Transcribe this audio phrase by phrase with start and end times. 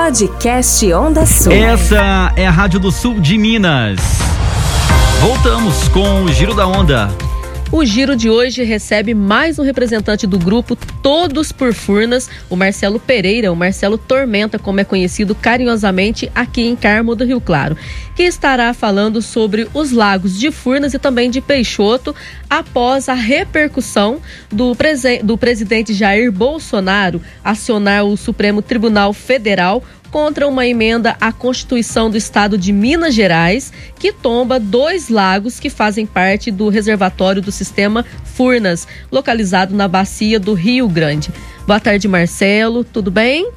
[0.00, 1.52] Podcast Onda Sul.
[1.52, 4.00] Essa é a Rádio do Sul de Minas.
[5.20, 7.14] Voltamos com o Giro da Onda.
[7.72, 12.98] O giro de hoje recebe mais um representante do grupo Todos por Furnas, o Marcelo
[12.98, 17.76] Pereira, o Marcelo Tormenta, como é conhecido carinhosamente aqui em Carmo do Rio Claro,
[18.16, 22.12] que estará falando sobre os lagos de Furnas e também de Peixoto
[22.50, 30.46] após a repercussão do, prese do presidente Jair Bolsonaro acionar o Supremo Tribunal Federal contra
[30.46, 36.04] uma emenda à Constituição do Estado de Minas Gerais que tomba dois lagos que fazem
[36.04, 41.30] parte do reservatório do sistema Furnas, localizado na bacia do Rio Grande.
[41.66, 42.84] Boa tarde, Marcelo.
[42.84, 43.50] Tudo bem?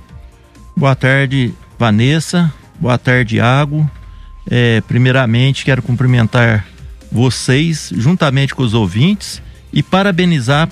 [0.76, 2.52] Boa tarde, Vanessa.
[2.80, 3.90] Boa tarde, Iago.
[4.50, 6.66] É, primeiramente, quero cumprimentar
[7.12, 9.42] vocês, juntamente com os ouvintes,
[9.74, 10.70] e parabenizar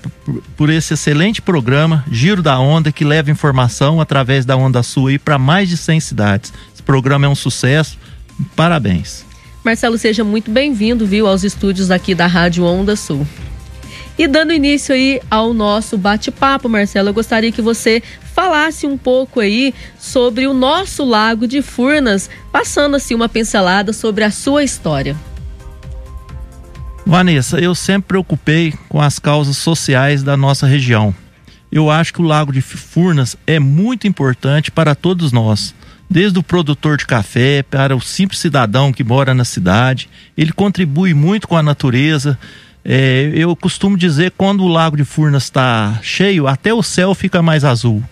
[0.55, 5.39] por, esse excelente programa Giro da Onda que leva informação através da Onda Sul para
[5.39, 6.53] mais de 100 cidades.
[6.71, 7.97] Esse programa é um sucesso.
[8.55, 9.25] Parabéns.
[9.63, 13.27] Marcelo, seja muito bem-vindo, viu, aos estúdios aqui da Rádio Onda Sul.
[14.17, 18.03] E dando início aí ao nosso bate-papo, Marcelo, eu gostaria que você
[18.35, 24.23] falasse um pouco aí sobre o nosso Lago de Furnas, passando assim uma pincelada sobre
[24.23, 25.15] a sua história.
[27.05, 31.13] Vanessa, eu sempre preocupei com as causas sociais da nossa região.
[31.71, 35.73] Eu acho que o Lago de Furnas é muito importante para todos nós,
[36.09, 40.09] desde o produtor de café para o simples cidadão que mora na cidade.
[40.37, 42.37] Ele contribui muito com a natureza.
[42.83, 47.41] É, eu costumo dizer quando o Lago de Furnas está cheio, até o céu fica
[47.41, 48.03] mais azul.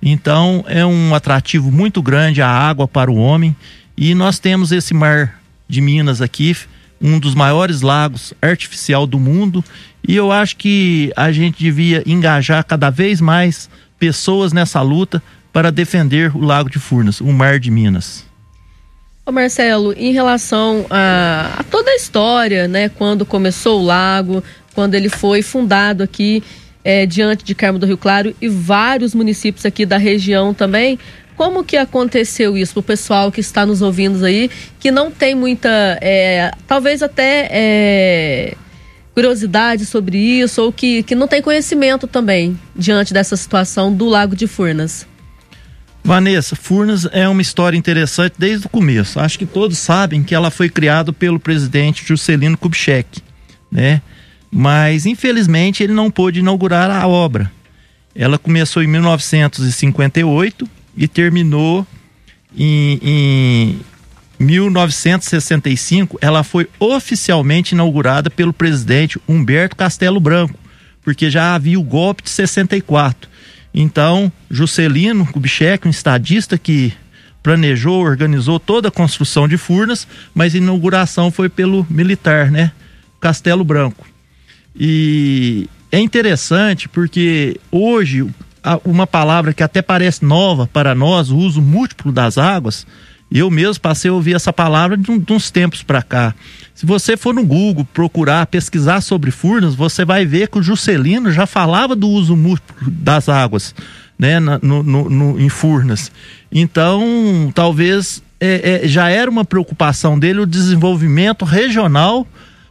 [0.00, 3.54] Então é um atrativo muito grande a água para o homem.
[3.96, 6.56] E nós temos esse mar de Minas aqui
[7.00, 9.64] um dos maiores lagos artificial do mundo
[10.06, 13.68] e eu acho que a gente devia engajar cada vez mais
[13.98, 18.24] pessoas nessa luta para defender o Lago de Furnas, o Mar de Minas.
[19.26, 24.42] Ô Marcelo, em relação a, a toda a história, né, quando começou o lago,
[24.74, 26.42] quando ele foi fundado aqui
[26.82, 30.98] é, diante de Carmo do Rio Claro e vários municípios aqui da região também,
[31.38, 34.50] como que aconteceu isso para o pessoal que está nos ouvindo aí,
[34.80, 35.68] que não tem muita,
[36.02, 38.54] é, talvez até é,
[39.14, 44.34] curiosidade sobre isso, ou que, que não tem conhecimento também diante dessa situação do Lago
[44.34, 45.06] de Furnas?
[46.02, 49.20] Vanessa, Furnas é uma história interessante desde o começo.
[49.20, 53.22] Acho que todos sabem que ela foi criada pelo presidente Juscelino Kubitschek,
[53.70, 54.02] né?
[54.50, 57.48] Mas infelizmente ele não pôde inaugurar a obra.
[58.12, 61.86] Ela começou em 1958 e terminou
[62.54, 66.18] em, em 1965.
[66.20, 70.58] Ela foi oficialmente inaugurada pelo presidente Humberto Castelo Branco,
[71.02, 73.30] porque já havia o golpe de 64.
[73.72, 76.92] Então, Juscelino Kubitschek, um estadista que
[77.44, 82.72] planejou, organizou toda a construção de Furnas, mas a inauguração foi pelo militar, né?
[83.20, 84.04] Castelo Branco.
[84.74, 88.26] E é interessante porque hoje
[88.84, 92.86] uma palavra que até parece nova para nós, o uso múltiplo das águas.
[93.30, 96.34] Eu mesmo passei a ouvir essa palavra de, um, de uns tempos para cá.
[96.74, 101.30] Se você for no Google procurar, pesquisar sobre Furnas, você vai ver que o Juscelino
[101.30, 103.74] já falava do uso múltiplo das águas,
[104.18, 106.10] né, no, no, no em Furnas.
[106.50, 112.26] Então, talvez é, é, já era uma preocupação dele o desenvolvimento regional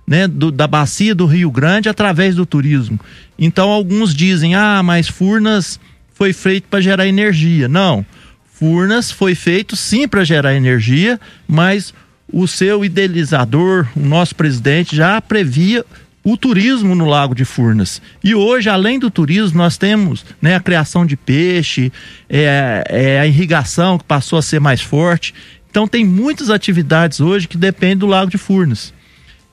[0.07, 2.97] né, do, da bacia do Rio Grande através do turismo.
[3.37, 5.79] Então alguns dizem, ah, mas Furnas
[6.13, 7.67] foi feito para gerar energia.
[7.67, 8.05] Não,
[8.53, 11.93] Furnas foi feito sim para gerar energia, mas
[12.31, 15.85] o seu idealizador, o nosso presidente, já previa
[16.23, 18.01] o turismo no Lago de Furnas.
[18.21, 21.91] E hoje, além do turismo, nós temos né, a criação de peixe,
[22.29, 25.33] é, é, a irrigação que passou a ser mais forte.
[25.69, 28.93] Então tem muitas atividades hoje que dependem do Lago de Furnas.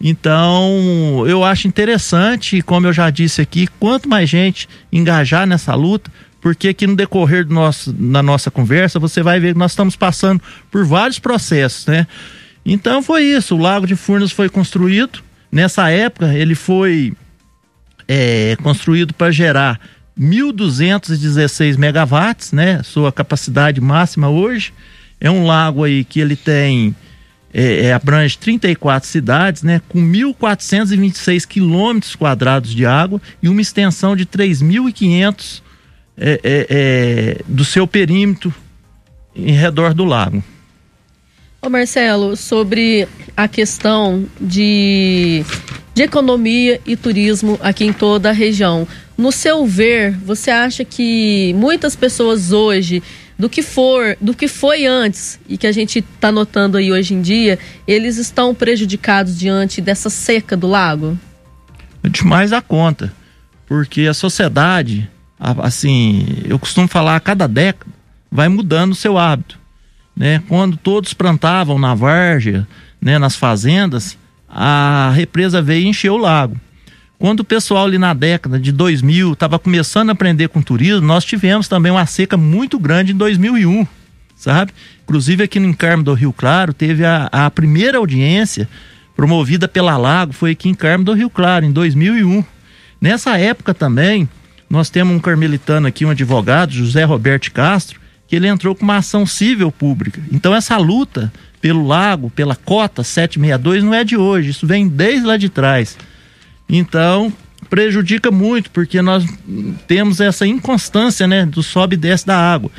[0.00, 6.10] Então, eu acho interessante, como eu já disse aqui, quanto mais gente engajar nessa luta,
[6.40, 9.96] porque aqui no decorrer do nosso, da nossa conversa, você vai ver que nós estamos
[9.96, 12.06] passando por vários processos, né?
[12.66, 15.20] Então foi isso, o Lago de Furnas foi construído,
[15.50, 17.14] nessa época ele foi
[18.06, 19.80] é, construído para gerar
[20.18, 22.82] 1.216 megawatts, né?
[22.82, 24.72] Sua capacidade máxima hoje.
[25.20, 26.94] É um lago aí que ele tem
[27.54, 34.16] é, é, abrange 34 cidades, né, com 1.426 quilômetros quadrados de água e uma extensão
[34.16, 35.62] de 3.500
[36.16, 38.52] é, é, é, do seu perímetro
[39.36, 40.42] em redor do lago.
[41.62, 45.44] Ô Marcelo, sobre a questão de,
[45.94, 48.86] de economia e turismo aqui em toda a região.
[49.16, 53.02] No seu ver, você acha que muitas pessoas hoje
[53.38, 57.14] do que for, do que foi antes e que a gente está notando aí hoje
[57.14, 61.18] em dia, eles estão prejudicados diante dessa seca do lago?
[62.02, 63.12] Demais a conta,
[63.66, 67.92] porque a sociedade, assim, eu costumo falar a cada década
[68.30, 69.58] vai mudando o seu hábito,
[70.16, 70.42] né?
[70.48, 72.66] Quando todos plantavam na várzea,
[73.00, 76.56] né, nas fazendas, a represa veio e encheu o lago.
[77.24, 81.24] Quando o pessoal ali na década de 2000 estava começando a aprender com turismo, nós
[81.24, 83.86] tivemos também uma seca muito grande em 2001,
[84.36, 84.74] sabe?
[85.04, 88.68] Inclusive aqui no Encarmo do Rio Claro teve a, a primeira audiência
[89.16, 92.44] promovida pela Lago, foi aqui em Encarmo do Rio Claro, em 2001.
[93.00, 94.28] Nessa época também,
[94.68, 97.98] nós temos um carmelitano aqui, um advogado, José Roberto Castro,
[98.28, 100.20] que ele entrou com uma ação civil pública.
[100.30, 105.26] Então essa luta pelo lago, pela cota 762 não é de hoje, isso vem desde
[105.26, 105.96] lá de trás.
[106.68, 107.32] Então,
[107.68, 109.24] prejudica muito, porque nós
[109.86, 112.70] temos essa inconstância, né, do sobe e desce da água.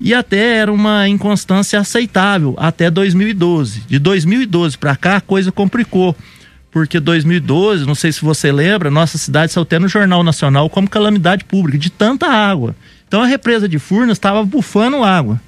[0.00, 3.82] E até era uma inconstância aceitável até 2012.
[3.86, 6.16] De 2012 para cá a coisa complicou.
[6.72, 10.88] Porque 2012, não sei se você lembra, nossa cidade saiu até no Jornal Nacional como
[10.88, 12.74] calamidade pública, de tanta água.
[13.06, 15.40] Então a represa de Furnas estava bufando água.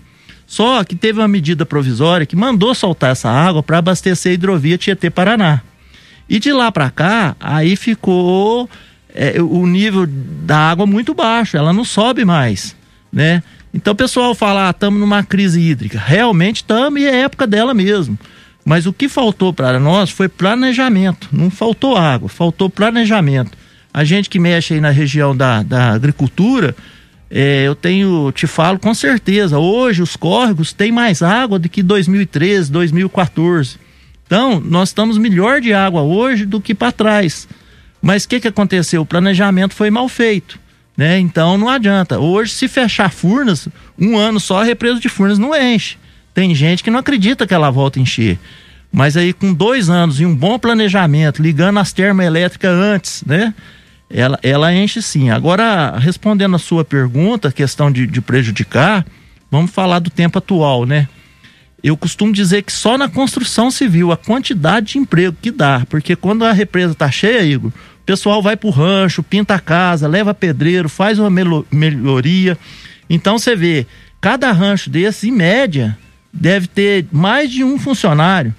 [0.47, 4.79] Só que teve uma medida provisória que mandou soltar essa água para abastecer a hidrovia
[4.79, 5.63] Tietê-Paraná.
[6.29, 8.69] E de lá para cá, aí ficou
[9.15, 12.77] é, o nível da água muito baixo, ela não sobe mais,
[13.13, 13.43] né?
[13.73, 15.99] Então o pessoal fala, ah, estamos numa crise hídrica.
[15.99, 18.17] Realmente estamos e é época dela mesmo.
[18.65, 21.29] Mas o que faltou para nós foi planejamento.
[21.33, 23.59] Não faltou água, faltou planejamento.
[23.93, 26.75] A gente que mexe aí na região da, da agricultura,
[27.31, 31.83] é, eu tenho, te falo com certeza, hoje os córregos têm mais água do que
[31.83, 33.77] 2013, 2014.
[34.35, 37.47] Então, nós estamos melhor de água hoje do que para trás.
[38.03, 39.03] Mas o que, que aconteceu?
[39.03, 40.59] O planejamento foi mal feito.
[40.97, 41.21] Né?
[41.21, 42.19] Então não adianta.
[42.19, 45.97] Hoje, se fechar Furnas, um ano só a represa de Furnas não enche.
[46.35, 48.37] Tem gente que não acredita que ela volta a encher.
[48.93, 53.55] Mas aí, com dois anos e um bom planejamento, ligando as termoelétricas antes, né?
[54.11, 55.31] Ela, ela enche sim.
[55.31, 59.07] Agora, respondendo a sua pergunta, questão de, de prejudicar,
[59.49, 61.07] vamos falar do tempo atual, né?
[61.85, 66.17] Eu costumo dizer que só na construção civil a quantidade de emprego que dá, porque
[66.17, 70.09] quando a represa está cheia, Igor, o pessoal vai para o rancho, pinta a casa,
[70.09, 71.29] leva pedreiro, faz uma
[71.71, 72.57] melhoria.
[73.09, 73.87] Então você vê,
[74.19, 75.97] cada rancho desse, em média,
[76.33, 78.55] deve ter mais de um funcionário.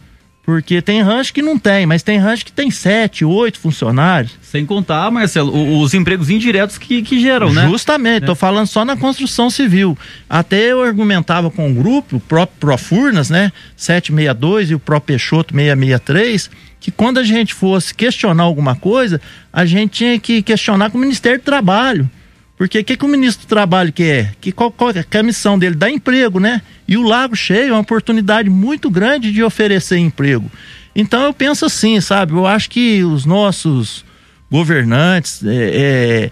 [0.45, 4.37] Porque tem rancho que não tem, mas tem rancho que tem sete, oito funcionários.
[4.43, 7.67] Sem contar, Marcelo, os empregos indiretos que, que geram, né?
[7.67, 8.35] Justamente, estou é.
[8.37, 9.97] falando só na construção civil.
[10.29, 13.51] Até eu argumentava com o grupo, o próprio Profurnas, né?
[13.75, 19.19] 762 e o Pro Peixoto 663, que quando a gente fosse questionar alguma coisa,
[19.51, 22.07] a gente tinha que questionar com o Ministério do Trabalho.
[22.57, 24.33] Porque o que, que o ministro do Trabalho quer?
[24.39, 25.75] Que qual, qual é a missão dele?
[25.75, 26.61] Dar emprego, né?
[26.87, 30.49] E o Lago Cheio é uma oportunidade muito grande de oferecer emprego.
[30.95, 32.31] Então eu penso assim, sabe?
[32.31, 34.05] Eu acho que os nossos
[34.49, 36.31] governantes é, é,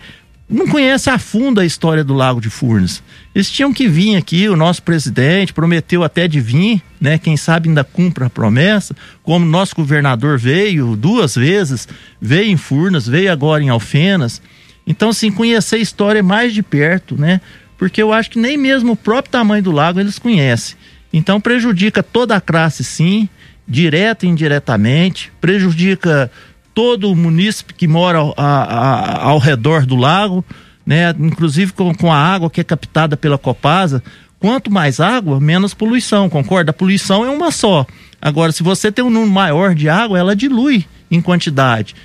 [0.49, 3.03] não conhecem a fundo a história do Lago de Furnas.
[3.35, 7.17] Eles tinham que vir aqui, o nosso presidente prometeu até de vir, né?
[7.17, 11.85] Quem sabe ainda cumpra a promessa, como nosso governador veio duas vezes,
[12.21, 14.41] veio em Furnas, veio agora em Alfenas.
[14.85, 17.39] Então, assim, conhecer a história mais de perto, né?
[17.77, 20.75] Porque eu acho que nem mesmo o próprio tamanho do lago eles conhecem.
[21.11, 23.29] Então, prejudica toda a classe, sim,
[23.67, 26.31] direta e indiretamente, prejudica
[26.73, 30.43] todo o munícipe que mora ao, a, ao redor do lago,
[30.85, 31.13] né?
[31.19, 34.03] Inclusive com, com a água que é captada pela Copasa.
[34.39, 36.71] Quanto mais água, menos poluição, concorda?
[36.71, 37.85] A poluição é uma só.
[38.21, 41.95] Agora, se você tem um número maior de água, ela dilui em quantidade.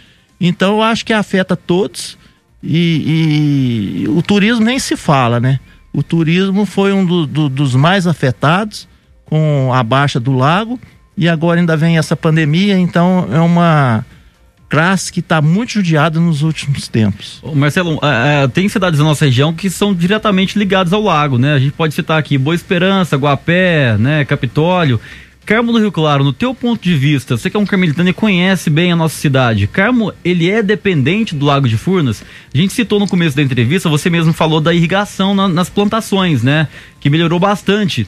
[0.41, 2.17] Então, eu acho que afeta todos
[2.63, 5.61] e, e, o turismo nem se fala, né?
[5.93, 8.89] O turismo foi um do, do, dos mais afetados
[9.25, 10.79] com a baixa do lago
[11.17, 14.05] e agora ainda vem essa pandemia, então é uma
[14.69, 17.43] classe que está muito judiada nos últimos tempos.
[17.55, 21.55] Marcelo, é, é, tem cidades da nossa região que são diretamente ligadas ao lago, né?
[21.55, 25.01] A gente pode citar aqui Boa Esperança, Guapé, né, Capitólio.
[25.49, 28.13] Carmo do Rio Claro, no teu ponto de vista, você que é um carmelitano e
[28.13, 32.23] conhece bem a nossa cidade, Carmo, ele é dependente do Lago de Furnas?
[32.55, 36.43] A gente citou no começo da entrevista, você mesmo falou da irrigação na, nas plantações,
[36.43, 36.69] né?
[37.01, 38.07] Que melhorou bastante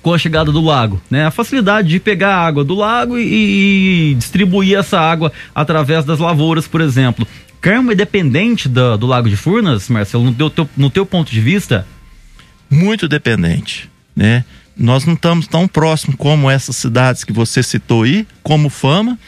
[0.00, 1.26] com a chegada do lago, né?
[1.26, 6.18] A facilidade de pegar a água do lago e, e distribuir essa água através das
[6.18, 7.28] lavouras, por exemplo.
[7.60, 11.42] Carmo é dependente do, do Lago de Furnas, Marcelo, no teu, no teu ponto de
[11.42, 11.86] vista?
[12.70, 14.46] Muito dependente, né?
[14.80, 19.18] Nós não estamos tão próximos como essas cidades que você citou aí, como Fama,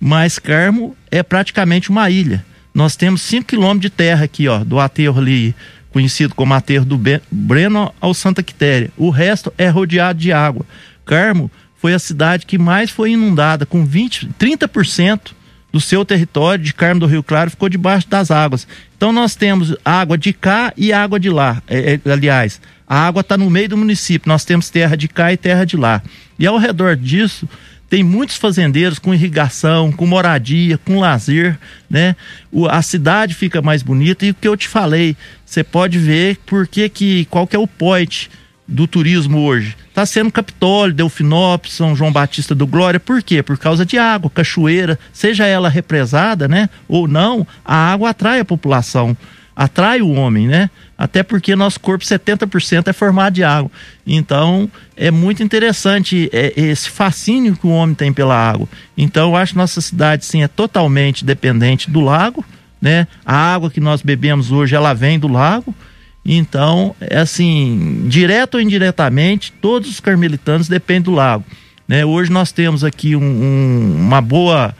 [0.00, 2.44] mas Carmo é praticamente uma ilha.
[2.74, 5.54] nós temos 5 quilômetros de terra aqui, ó, do aterro ali,
[5.92, 8.90] conhecido como aterro do Breno ao Santa Quitéria.
[8.96, 10.66] O resto é rodeado de água.
[11.04, 15.30] Carmo foi a cidade que mais foi inundada, com 20, 30%
[15.72, 18.66] do seu território de Carmo do Rio Claro ficou debaixo das águas.
[18.96, 21.62] Então nós temos água de cá e água de lá.
[21.68, 24.28] É, é, aliás, a água está no meio do município.
[24.28, 26.02] Nós temos terra de cá e terra de lá.
[26.38, 27.48] E ao redor disso,
[27.88, 32.16] tem muitos fazendeiros com irrigação, com moradia, com lazer, né?
[32.50, 36.38] O, a cidade fica mais bonita e o que eu te falei, você pode ver
[36.46, 38.30] porque que qual que é o point
[38.68, 39.76] do turismo hoje.
[39.88, 42.98] Está sendo Capitólio, Delfinópolis, São João Batista do Glória.
[42.98, 43.42] Por quê?
[43.42, 46.68] Por causa de água, cachoeira, seja ela represada, né?
[46.88, 49.16] Ou não, a água atrai a população
[49.56, 50.68] atrai o homem, né?
[50.98, 53.70] Até porque nosso corpo 70% é formado de água.
[54.06, 58.68] Então, é muito interessante é, esse fascínio que o homem tem pela água.
[58.96, 62.44] Então, eu acho que nossa cidade sim é totalmente dependente do lago,
[62.80, 63.08] né?
[63.24, 65.74] A água que nós bebemos hoje, ela vem do lago.
[66.22, 71.44] Então, é assim, direto ou indiretamente, todos os carmelitanos dependem do lago.
[71.86, 72.04] Né?
[72.04, 74.74] Hoje nós temos aqui um, um, uma boa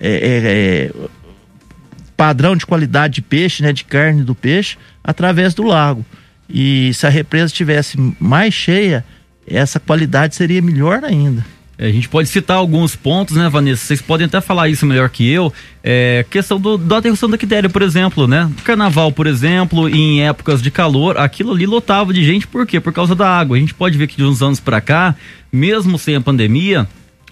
[0.00, 1.10] é, é, é
[2.20, 6.04] padrão de qualidade de peixe, né, de carne do peixe, através do lago.
[6.50, 9.02] E se a represa estivesse mais cheia,
[9.46, 11.42] essa qualidade seria melhor ainda.
[11.78, 13.86] É, a gente pode citar alguns pontos, né, Vanessa?
[13.86, 15.50] Vocês podem até falar isso melhor que eu.
[15.82, 18.50] É, questão do, da aterração da quitéria, por exemplo, né?
[18.64, 22.78] Carnaval, por exemplo, em épocas de calor, aquilo ali lotava de gente, por quê?
[22.78, 23.56] Por causa da água.
[23.56, 25.14] A gente pode ver que de uns anos para cá,
[25.50, 26.86] mesmo sem a pandemia,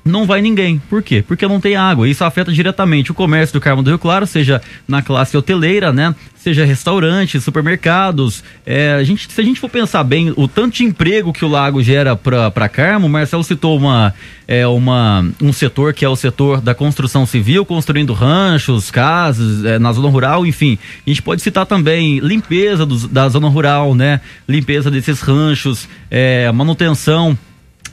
[0.08, 0.80] não vai ninguém.
[0.90, 1.22] Por quê?
[1.26, 2.08] Porque não tem água.
[2.08, 6.14] Isso afeta diretamente o comércio do Carmo do Rio Claro, seja na classe hoteleira, né?
[6.34, 8.42] Seja restaurantes, supermercados.
[8.64, 11.48] É, a gente, se a gente for pensar bem, o tanto de emprego que o
[11.48, 14.14] lago gera para Carmo, Marcelo citou uma,
[14.46, 19.78] é, uma, um setor que é o setor da construção civil, construindo ranchos, casas, é,
[19.78, 20.78] na zona rural, enfim.
[21.06, 24.20] A gente pode citar também limpeza dos, da zona rural, né?
[24.48, 27.36] Limpeza desses ranchos, é, manutenção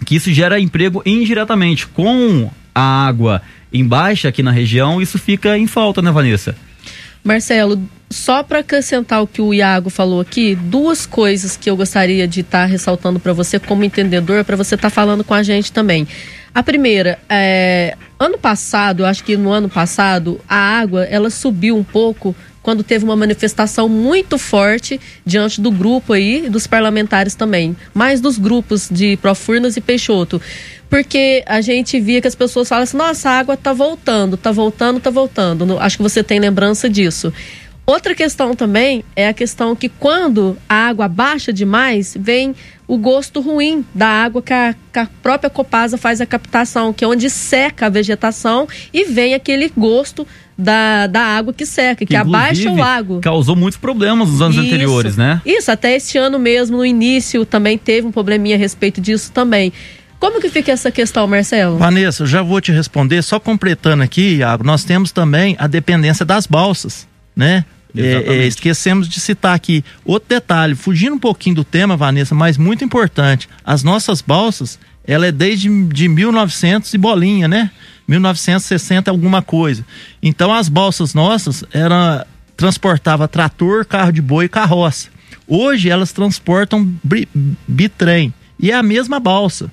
[0.05, 1.87] que isso gera emprego indiretamente.
[1.87, 6.55] Com a água em baixa aqui na região, isso fica em falta, né, Vanessa?
[7.23, 12.27] Marcelo, só para acrescentar o que o Iago falou aqui, duas coisas que eu gostaria
[12.27, 15.41] de estar tá ressaltando para você como entendedor, para você estar tá falando com a
[15.41, 16.07] gente também.
[16.53, 21.83] A primeira, é, ano passado, acho que no ano passado, a água ela subiu um
[21.83, 28.19] pouco quando teve uma manifestação muito forte diante do grupo aí, dos parlamentares também, mais
[28.19, 30.41] dos grupos de Profurnas e Peixoto.
[30.89, 34.51] Porque a gente via que as pessoas falavam assim, nossa, a água tá voltando, tá
[34.51, 35.77] voltando, tá voltando.
[35.77, 37.31] Acho que você tem lembrança disso.
[37.85, 42.55] Outra questão também é a questão que quando a água baixa demais, vem
[42.87, 47.03] o gosto ruim da água que a, que a, própria Copasa faz a captação, que
[47.03, 50.25] é onde seca a vegetação e vem aquele gosto
[50.57, 53.19] da, da água que seca, que, que abaixa o lago.
[53.19, 55.41] Causou muitos problemas nos anos isso, anteriores, né?
[55.45, 59.73] Isso, até este ano mesmo, no início, também teve um probleminha a respeito disso também.
[60.19, 61.77] Como que fica essa questão, Marcelo?
[61.77, 66.25] Vanessa, eu já vou te responder, só completando aqui, Iago, nós temos também a dependência
[66.25, 67.65] das balsas, né?
[67.97, 72.57] É, é, esquecemos de citar aqui outro detalhe, fugindo um pouquinho do tema, Vanessa, mas
[72.57, 73.47] muito importante.
[73.63, 77.71] As nossas balsas, ela é desde de 1900 e bolinha, né?
[78.07, 79.85] 1960 alguma coisa.
[80.21, 85.09] Então as balsas nossas era transportava trator, carro de boi e carroça.
[85.47, 86.93] Hoje elas transportam
[87.67, 89.69] bitrem e é a mesma balsa.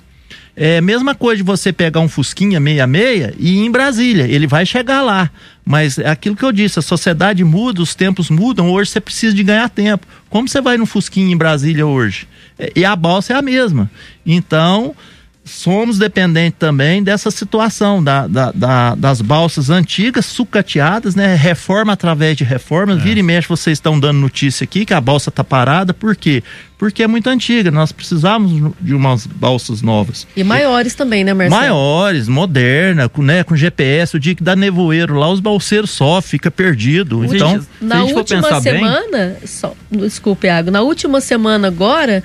[0.55, 4.25] É a mesma coisa de você pegar um Fusquinha 66 e ir em Brasília.
[4.25, 5.31] Ele vai chegar lá.
[5.65, 8.71] Mas é aquilo que eu disse, a sociedade muda, os tempos mudam.
[8.71, 10.07] Hoje você precisa de ganhar tempo.
[10.29, 12.29] Como você vai no Fusquinha em Brasília hoje?
[12.59, 13.91] É, e a balsa é a mesma.
[14.27, 14.95] Então,
[15.45, 21.35] somos dependentes também dessa situação da, da, da, das balsas antigas, sucateadas, né?
[21.35, 22.93] Reforma através de reforma.
[22.95, 22.97] É.
[22.97, 26.43] Vira e mexe, vocês estão dando notícia aqui que a balsa está parada, por quê?
[26.83, 27.71] Porque é muito antiga.
[27.71, 30.27] Nós precisamos de umas balsas novas.
[30.37, 31.61] E maiores também, né, Marcelo?
[31.61, 34.17] Maiores, moderna, com, né, com GPS.
[34.17, 37.25] O dia que dá nevoeiro lá, os balseiros só fica perdido.
[37.25, 39.47] Então, na última semana, bem...
[39.47, 42.21] só, desculpe, Iago, na última semana agora,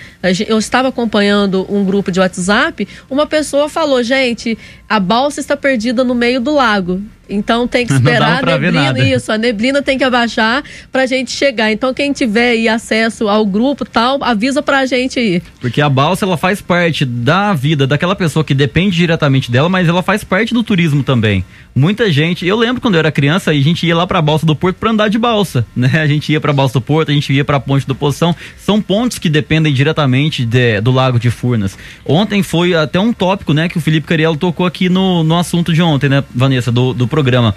[0.48, 4.58] eu estava acompanhando um grupo de WhatsApp, uma pessoa falou, gente,
[4.89, 7.01] a balsa está perdida no meio do lago.
[7.29, 11.72] Então tem que esperar a neblina, isso, a neblina tem que abaixar pra gente chegar.
[11.72, 15.41] Então quem tiver aí acesso ao grupo tal, avisa pra gente aí.
[15.60, 19.88] Porque a balsa ela faz parte da vida daquela pessoa que depende diretamente dela, mas
[19.88, 21.44] ela faz parte do turismo também.
[21.75, 24.56] Muita gente, eu lembro quando eu era criança, a gente ia lá pra balsa do
[24.56, 25.91] Porto pra andar de balsa, né?
[25.94, 28.36] A gente ia pra balsa do Porto, a gente ia pra ponte do Poção.
[28.58, 31.77] São pontes que dependem diretamente de, do Lago de Furnas.
[32.06, 35.74] Ontem foi até um tópico, né, que o Felipe Cariello tocou aqui no, no assunto
[35.74, 37.55] de ontem, né, Vanessa, do, do programa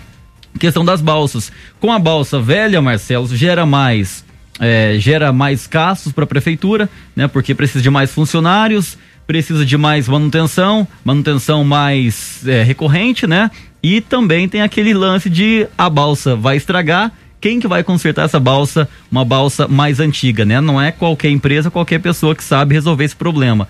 [0.58, 1.52] Questão das balsas.
[1.78, 4.24] Com a balsa velha, Marcelo, gera mais
[4.58, 7.26] é, gera mais gastos para a prefeitura, né?
[7.28, 13.50] Porque precisa de mais funcionários, precisa de mais manutenção, manutenção mais é, recorrente, né?
[13.82, 17.10] E também tem aquele lance de a balsa vai estragar,
[17.40, 20.60] quem que vai consertar essa balsa, uma balsa mais antiga, né?
[20.60, 23.66] Não é qualquer empresa, qualquer pessoa que sabe resolver esse problema.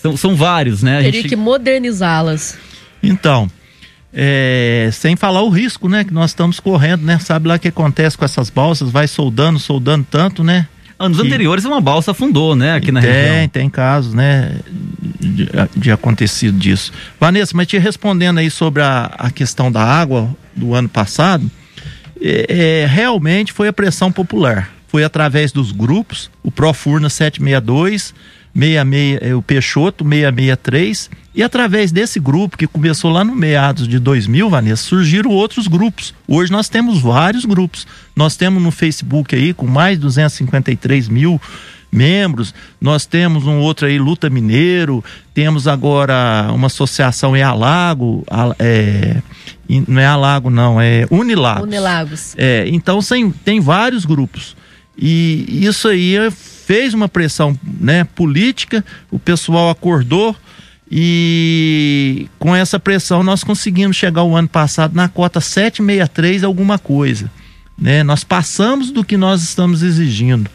[0.00, 0.98] São, são vários, né?
[0.98, 1.30] A Teria gente...
[1.30, 2.56] que modernizá-las.
[3.02, 3.50] Então,
[4.12, 7.18] é, sem falar o risco, né, que nós estamos correndo, né?
[7.18, 10.66] Sabe lá o que acontece com essas balsas, vai soldando, soldando tanto, né?
[10.98, 11.26] Anos que...
[11.26, 13.34] anteriores uma balsa afundou, né, aqui na tem, região.
[13.34, 14.56] Tem, tem casos, né,
[15.20, 16.92] de, de, acontecido disso.
[17.20, 21.48] Vanessa, mas te respondendo aí sobre a, a questão da água do ano passado,
[22.20, 24.70] é, é, realmente foi a pressão popular.
[24.88, 28.14] Foi através dos grupos, o Profurna 762,
[28.58, 33.98] 66, é, o Peixoto 663, e através desse grupo que começou lá no meados de
[34.00, 36.12] 2000, Vanessa, surgiram outros grupos.
[36.26, 37.86] Hoje nós temos vários grupos.
[38.16, 41.40] Nós temos no Facebook aí com mais de 253 mil
[41.92, 42.52] membros.
[42.80, 45.04] Nós temos um outro aí, Luta Mineiro.
[45.32, 48.24] Temos agora uma associação em Alago,
[48.58, 49.22] é,
[49.86, 51.62] não é Alago não, é Unilagos.
[51.62, 52.34] Unilagos.
[52.36, 54.56] É, então tem, tem vários grupos.
[54.96, 56.16] E isso aí
[56.68, 60.36] fez uma pressão né, política, o pessoal acordou
[60.92, 67.30] e com essa pressão nós conseguimos chegar o ano passado na cota 763 alguma coisa.
[67.78, 68.02] Né?
[68.02, 70.50] Nós passamos do que nós estamos exigindo.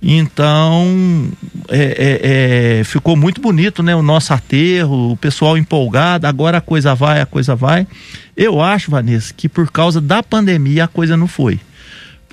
[0.00, 1.32] Então
[1.68, 3.96] é, é, é, ficou muito bonito, né?
[3.96, 6.28] O nosso aterro, o pessoal empolgado.
[6.28, 7.88] Agora a coisa vai, a coisa vai.
[8.36, 11.58] Eu acho, Vanessa, que por causa da pandemia a coisa não foi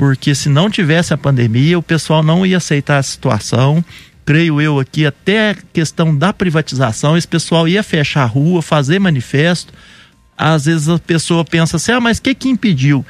[0.03, 3.81] porque se não tivesse a pandemia, o pessoal não ia aceitar a situação.
[4.25, 8.99] Creio eu aqui, até a questão da privatização, esse pessoal ia fechar a rua, fazer
[8.99, 9.71] manifesto.
[10.37, 13.05] Às vezes a pessoa pensa assim: ah, mas o que, que impediu?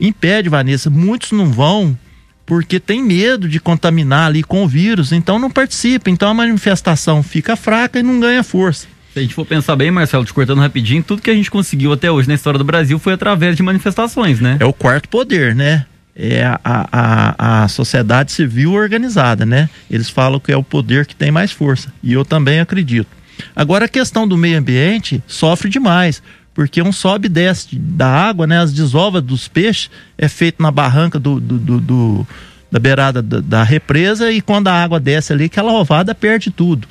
[0.00, 0.90] Impede, Vanessa.
[0.90, 1.96] Muitos não vão
[2.44, 6.10] porque tem medo de contaminar ali com o vírus, então não participa.
[6.10, 8.88] Então a manifestação fica fraca e não ganha força.
[9.12, 11.92] Se a gente for pensar bem, Marcelo, te cortando rapidinho, tudo que a gente conseguiu
[11.92, 14.56] até hoje na história do Brasil foi através de manifestações, né?
[14.58, 15.86] É o quarto poder, né?
[16.14, 19.68] É a, a, a sociedade civil organizada, né?
[19.90, 21.92] Eles falam que é o poder que tem mais força.
[22.02, 23.08] E eu também acredito.
[23.56, 26.22] Agora a questão do meio ambiente sofre demais,
[26.54, 28.58] porque um sobe e desce da água, né?
[28.58, 32.26] As desovas dos peixes é feito na barranca do, do, do, do
[32.70, 36.88] da beirada da, da, represa e quando a água desce ali, aquela ovada perde tudo.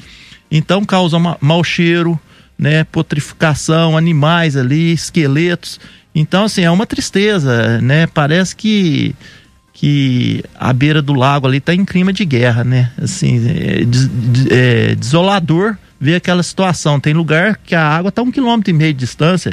[0.49, 2.19] Então causa uma, mau cheiro,
[2.57, 2.83] né?
[2.83, 5.79] Putrificação, animais ali, esqueletos.
[6.13, 8.07] Então, assim, é uma tristeza, né?
[8.07, 9.15] Parece que
[9.73, 12.91] que a beira do lago ali está em clima de guerra, né?
[13.01, 13.81] Assim, é,
[14.51, 16.99] é, desolador ver aquela situação.
[16.99, 19.51] Tem lugar que a água está um quilômetro e meio de distância.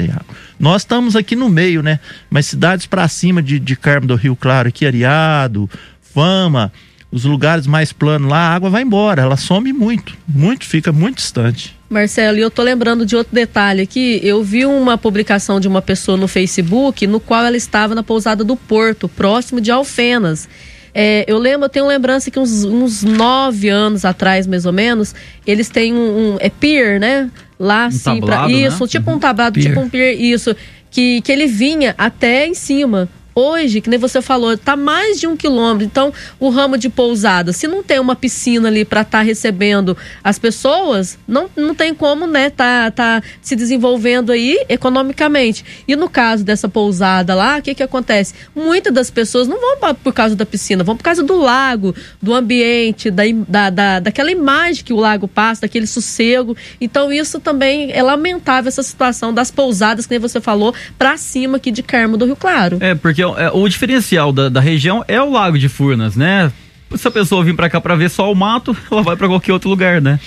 [0.59, 1.99] Nós estamos aqui no meio, né?
[2.29, 5.69] Mas cidades para cima de, de Carmo do Rio Claro, aqui Ariado,
[6.01, 6.71] Fama,
[7.11, 11.17] os lugares mais planos lá, a água vai embora, ela some muito, muito, fica muito
[11.17, 11.78] distante.
[11.89, 14.19] Marcelo, e eu tô lembrando de outro detalhe aqui.
[14.23, 18.43] Eu vi uma publicação de uma pessoa no Facebook no qual ela estava na pousada
[18.43, 20.47] do Porto, próximo de Alfenas.
[20.93, 25.15] É, eu lembro, eu tenho lembrança que uns, uns nove anos atrás, mais ou menos,
[25.45, 27.29] eles têm um, um é pier, né?
[27.59, 28.87] Lá, um assim, tablado, pra, isso, né?
[28.87, 29.69] tipo um tablado, Pier.
[29.69, 30.55] tipo um pier, isso.
[30.91, 33.09] Que, que ele vinha até em cima.
[33.35, 35.85] Hoje, que nem você falou, tá mais de um quilômetro.
[35.85, 39.95] Então, o ramo de pousada, se não tem uma piscina ali para estar tá recebendo
[40.23, 45.63] as pessoas, não, não tem como, né, tá, tá se desenvolvendo aí economicamente.
[45.87, 48.33] E no caso dessa pousada lá, o que que acontece?
[48.55, 51.95] Muitas das pessoas não vão pra, por causa da piscina, vão por causa do lago,
[52.21, 56.57] do ambiente, da, da, da, daquela imagem que o lago passa, daquele sossego.
[56.81, 61.57] Então, isso também é lamentável, essa situação das pousadas, que nem você falou, para cima
[61.57, 62.77] aqui de Carmo do Rio Claro.
[62.79, 66.51] É, porque é, o diferencial da, da região é o Lago de Furnas, né?
[66.95, 69.53] Se a pessoa vir para cá para ver só o mato, ela vai para qualquer
[69.53, 70.19] outro lugar, né?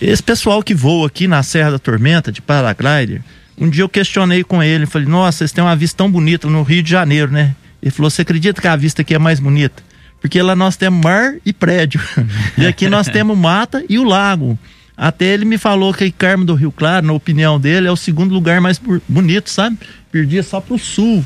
[0.00, 3.22] Esse pessoal que voa aqui na Serra da Tormenta, de paraglider,
[3.58, 6.62] um dia eu questionei com ele, falei, nossa, vocês têm uma vista tão bonita no
[6.62, 7.54] Rio de Janeiro, né?
[7.82, 9.82] Ele falou, você acredita que a vista aqui é mais bonita?
[10.20, 12.00] Porque lá nós temos mar e prédio.
[12.56, 14.58] e aqui nós temos mata e o lago.
[14.96, 18.32] Até ele me falou que Carmo do Rio Claro, na opinião dele, é o segundo
[18.32, 19.76] lugar mais bonito, sabe?
[20.12, 21.24] Perdia só pro sul.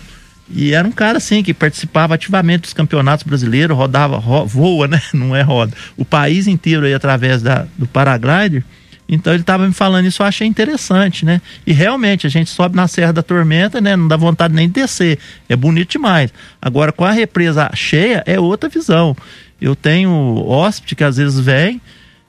[0.48, 5.00] E era um cara assim que participava ativamente dos campeonatos brasileiros, rodava, ro, voa, né?
[5.12, 5.72] Não é roda.
[5.96, 8.62] O país inteiro aí através da, do paraglider.
[9.08, 11.40] Então ele estava me falando isso, eu achei interessante, né?
[11.66, 13.94] E realmente a gente sobe na Serra da Tormenta, né?
[13.94, 15.18] Não dá vontade nem de descer.
[15.48, 16.32] É bonito demais.
[16.60, 19.16] Agora com a represa cheia é outra visão.
[19.60, 20.10] Eu tenho
[20.46, 21.80] hóspede que às vezes vem,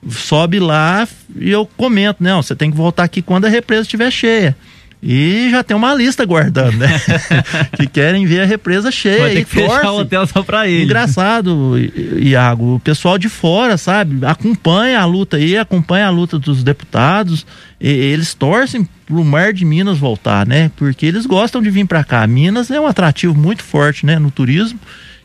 [0.08, 4.10] sobe lá e eu comento, não, você tem que voltar aqui quando a represa estiver
[4.10, 4.56] cheia
[5.00, 6.88] E já tem uma lista guardando, né?
[7.78, 9.20] que querem ver a represa cheia.
[9.20, 10.84] Vai ter que fechar o hotel só pra ele.
[10.84, 11.76] Engraçado,
[12.18, 12.74] Iago.
[12.76, 14.26] O pessoal de fora, sabe?
[14.26, 17.46] Acompanha a luta aí, acompanha a luta dos deputados.
[17.80, 20.70] eles torcem pro Mar de Minas voltar, né?
[20.76, 22.26] Porque eles gostam de vir para cá.
[22.26, 24.18] Minas é um atrativo muito forte, né?
[24.18, 24.80] No turismo.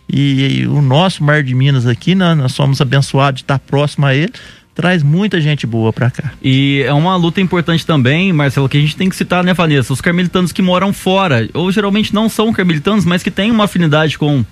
[0.08, 2.36] E, e o nosso Mar de Minas aqui, né?
[2.36, 4.34] nós somos abençoados de estar próximo a ele
[4.76, 6.34] traz muita gente boa para cá.
[6.42, 9.94] E é uma luta importante também, Marcelo, que a gente tem que citar, né, Vanessa?
[9.94, 14.18] Os carmelitanos que moram fora, ou geralmente não são carmelitanos, mas que têm uma afinidade
[14.18, 14.44] com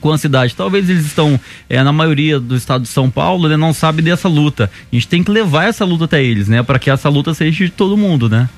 [0.00, 0.54] com a cidade.
[0.54, 4.28] Talvez eles estão é, na maioria do estado de São Paulo, né, não sabe dessa
[4.28, 4.70] luta.
[4.90, 7.64] A gente tem que levar essa luta até eles, né, para que essa luta seja
[7.64, 8.48] de todo mundo, né?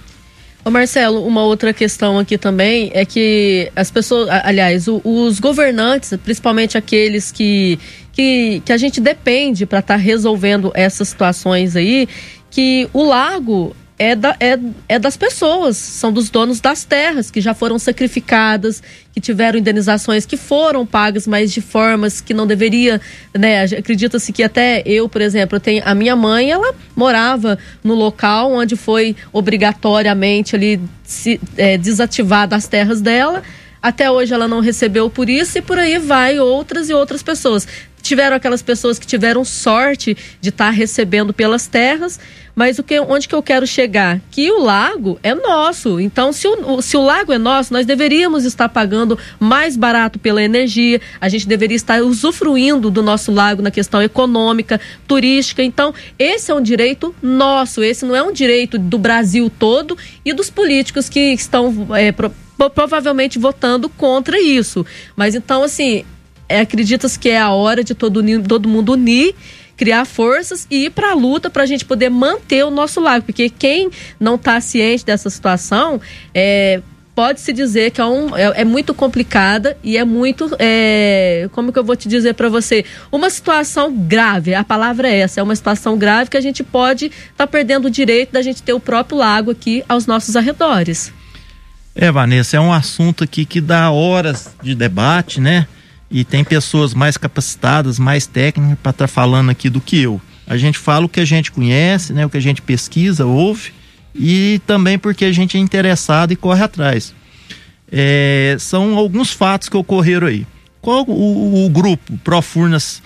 [0.65, 6.79] Ô Marcelo, uma outra questão aqui também é que as pessoas, aliás, os governantes, principalmente
[6.79, 7.81] aqueles que,
[8.13, 12.09] que, que a gente depende para estar tá resolvendo essas situações aí,
[12.51, 17.41] que o lago é, da, é, é das pessoas, são dos donos das terras que
[17.41, 23.01] já foram sacrificadas, que tiveram indenizações que foram pagas, mas de formas que não deveria,
[23.33, 23.63] né?
[23.63, 28.53] Acredita-se que até eu, por exemplo, eu tenho a minha mãe, ela morava no local
[28.53, 33.43] onde foi obrigatoriamente ali se, é, desativada as terras dela.
[33.81, 37.67] Até hoje ela não recebeu por isso e por aí vai outras e outras pessoas.
[38.03, 42.19] Tiveram aquelas pessoas que tiveram sorte de estar tá recebendo pelas terras
[42.55, 44.21] mas o que, onde que eu quero chegar?
[44.31, 45.99] Que o lago é nosso.
[45.99, 50.43] Então, se o, se o lago é nosso, nós deveríamos estar pagando mais barato pela
[50.43, 55.63] energia, a gente deveria estar usufruindo do nosso lago na questão econômica, turística.
[55.63, 60.33] Então, esse é um direito nosso, esse não é um direito do Brasil todo e
[60.33, 62.31] dos políticos que estão é, pro,
[62.75, 64.85] provavelmente votando contra isso.
[65.17, 66.05] Mas então, assim,
[66.53, 69.35] é, acredita-se que é a hora de todo, todo mundo unir
[69.77, 73.25] criar forças e ir para a luta para a gente poder manter o nosso lago,
[73.25, 76.01] porque quem não está ciente dessa situação
[76.33, 76.81] é,
[77.15, 81.79] pode-se dizer que é, um, é, é, muito complicada e é muito, é, como que
[81.79, 85.57] eu vou te dizer para você, uma situação grave, a palavra é essa, é uma
[85.57, 88.81] situação grave que a gente pode estar tá perdendo o direito da gente ter o
[88.81, 91.13] próprio lago aqui aos nossos arredores.
[91.95, 95.67] É, Vanessa, é um assunto aqui que dá horas de debate, né?
[96.13, 100.21] E tem pessoas mais capacitadas, mais técnicas para estar tá falando aqui do que eu.
[100.47, 103.73] A gente fala o que a gente conhece, né, o que a gente pesquisa, ouve
[104.15, 107.15] e também porque a gente é interessado e corre atrás.
[107.91, 110.47] É, são alguns fatos que ocorreram aí.
[110.83, 113.03] Qual o, o grupo Profurnas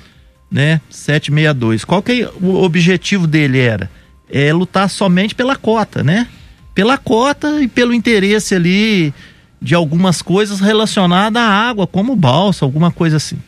[0.51, 1.85] né, 762?
[1.85, 3.88] Qual que é, o objetivo dele era?
[4.29, 6.27] É lutar somente pela cota, né?
[6.75, 9.14] Pela cota e pelo interesse ali
[9.61, 13.38] de algumas coisas relacionadas à água, como balsa, alguma coisa assim.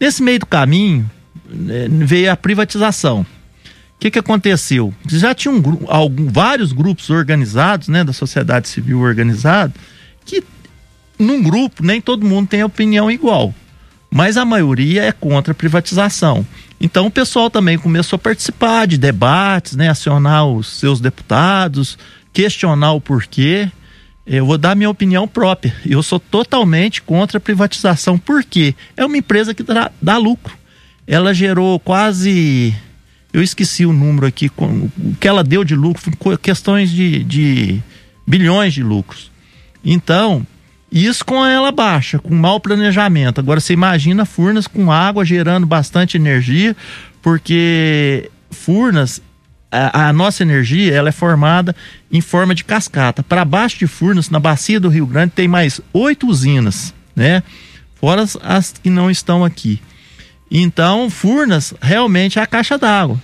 [0.00, 1.10] Nesse meio do caminho
[1.48, 3.20] né, veio a privatização.
[3.96, 4.92] O que, que aconteceu?
[5.08, 9.72] Já tinham um, vários grupos organizados, né, da sociedade civil organizada,
[10.24, 10.44] que
[11.18, 13.54] num grupo nem todo mundo tem opinião igual,
[14.10, 16.46] mas a maioria é contra a privatização.
[16.78, 21.98] Então o pessoal também começou a participar de debates, né, acionar os seus deputados,
[22.34, 23.70] questionar o porquê.
[24.26, 25.74] Eu vou dar minha opinião própria.
[25.86, 28.18] Eu sou totalmente contra a privatização.
[28.18, 28.74] Por quê?
[28.96, 30.56] É uma empresa que dá, dá lucro.
[31.06, 32.74] Ela gerou quase.
[33.32, 36.02] Eu esqueci o número aqui, o que ela deu de lucro,
[36.38, 37.82] questões de, de
[38.26, 39.30] bilhões de lucros.
[39.84, 40.44] Então,
[40.90, 43.38] isso com ela baixa, com mau planejamento.
[43.38, 46.74] Agora você imagina Furnas com água gerando bastante energia,
[47.22, 49.20] porque Furnas
[49.70, 51.74] a, a, nossa energia ela é formada
[52.10, 53.22] em forma de cascata.
[53.22, 57.42] Para baixo de Furnas, na bacia do Rio Grande, tem mais oito usinas, né?
[57.94, 59.80] Fora as, as que não estão aqui.
[60.50, 63.20] Então, Furnas realmente é a caixa d'água.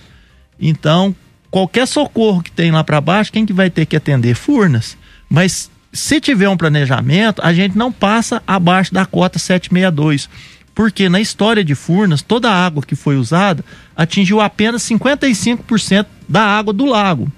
[0.59, 1.15] Então,
[1.49, 4.35] qualquer socorro que tem lá para baixo, quem que vai ter que atender?
[4.35, 4.97] Furnas.
[5.29, 10.29] Mas se tiver um planejamento, a gente não passa abaixo da cota 762
[10.75, 13.63] porque na história de Furnas, toda a água que foi usada
[13.95, 17.31] atingiu apenas 55% da água do lago.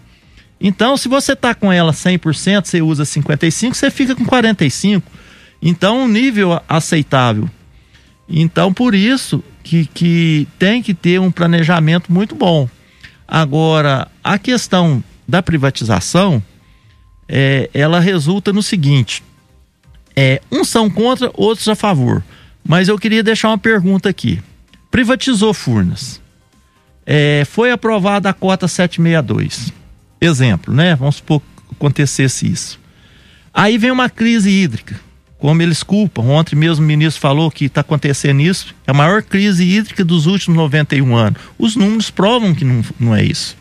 [0.60, 5.04] Então, se você está com ela 100%, você usa 55%, você fica com 45%.
[5.62, 7.50] Então, um nível aceitável.
[8.28, 12.70] Então, por isso que, que tem que ter um planejamento muito bom.
[13.28, 16.42] Agora, a questão da privatização,
[17.28, 19.24] é, ela resulta no seguinte:
[20.16, 22.24] é, uns são contra, outros a favor.
[22.68, 24.42] Mas eu queria deixar uma pergunta aqui.
[24.90, 26.20] Privatizou Furnas.
[27.06, 29.72] É, foi aprovada a cota 762.
[30.20, 30.96] Exemplo, né?
[30.96, 32.80] Vamos supor que acontecesse isso.
[33.54, 35.00] Aí vem uma crise hídrica.
[35.38, 39.22] Como eles culpam, ontem mesmo o ministro falou que está acontecendo isso, é a maior
[39.22, 41.40] crise hídrica dos últimos 91 anos.
[41.60, 43.56] Os números provam que não, não é isso.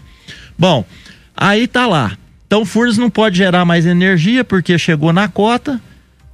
[0.58, 0.86] Bom,
[1.36, 5.80] aí tá lá Então, Furnas não pode gerar mais energia porque chegou na cota,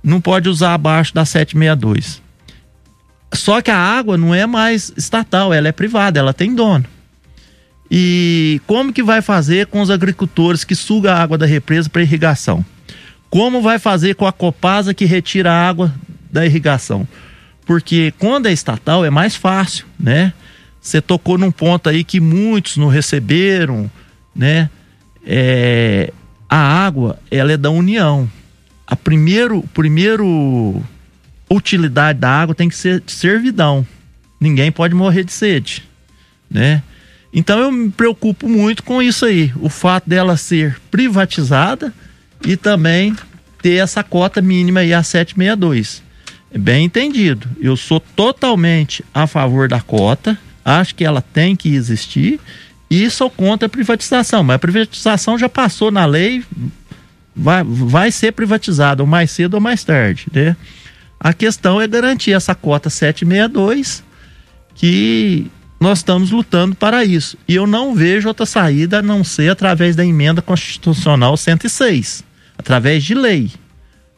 [0.04, 2.22] não pode usar abaixo da 762.
[3.32, 6.84] Só que a água não é mais estatal, ela é privada, ela tem dono.
[7.90, 12.02] E como que vai fazer com os agricultores que sugam a água da represa para
[12.02, 12.64] irrigação?
[13.28, 15.92] Como vai fazer com a Copasa que retira a água
[16.30, 17.06] da irrigação?
[17.64, 20.32] Porque quando é estatal é mais fácil, né?
[20.80, 23.90] Você tocou num ponto aí que muitos não receberam,
[24.34, 24.70] né?
[25.24, 26.12] É,
[26.48, 28.28] a água, ela é da União.
[28.86, 30.82] A primeiro, primeiro
[31.50, 33.86] utilidade da água tem que ser de servidão.
[34.40, 35.82] Ninguém pode morrer de sede,
[36.50, 36.82] né?
[37.32, 41.92] Então eu me preocupo muito com isso aí, o fato dela ser privatizada
[42.44, 43.14] e também
[43.62, 46.02] ter essa cota mínima aí a 762.
[46.52, 47.48] É bem entendido.
[47.60, 52.40] Eu sou totalmente a favor da cota, acho que ela tem que existir
[52.90, 56.42] e sou contra a privatização, mas a privatização já passou na lei,
[57.36, 60.56] vai, vai ser privatizada, ou mais cedo ou mais tarde, né?
[61.20, 64.02] A questão é garantir essa cota 762,
[64.74, 67.36] que nós estamos lutando para isso.
[67.46, 72.24] E eu não vejo outra saída a não ser através da emenda constitucional 106,
[72.56, 73.50] através de lei.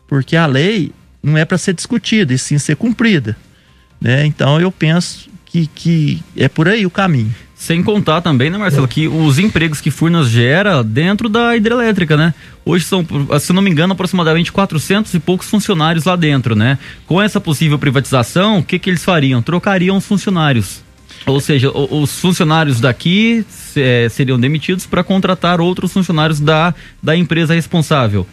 [0.07, 3.37] Porque a lei não é para ser discutida, e sim ser cumprida.
[4.01, 4.25] Né?
[4.25, 7.35] Então eu penso que, que é por aí o caminho.
[7.63, 12.35] Sem contar também, né, Marcelo, que os empregos que Furnas gera dentro da hidrelétrica, né?
[12.65, 13.07] Hoje são,
[13.39, 16.77] se não me engano, aproximadamente 400 e poucos funcionários lá dentro, né?
[17.07, 19.41] Com essa possível privatização, o que, que eles fariam?
[19.41, 20.83] Trocariam os funcionários.
[21.25, 23.47] Ou seja, os funcionários daqui
[23.77, 28.27] é, seriam demitidos para contratar outros funcionários da, da empresa responsável.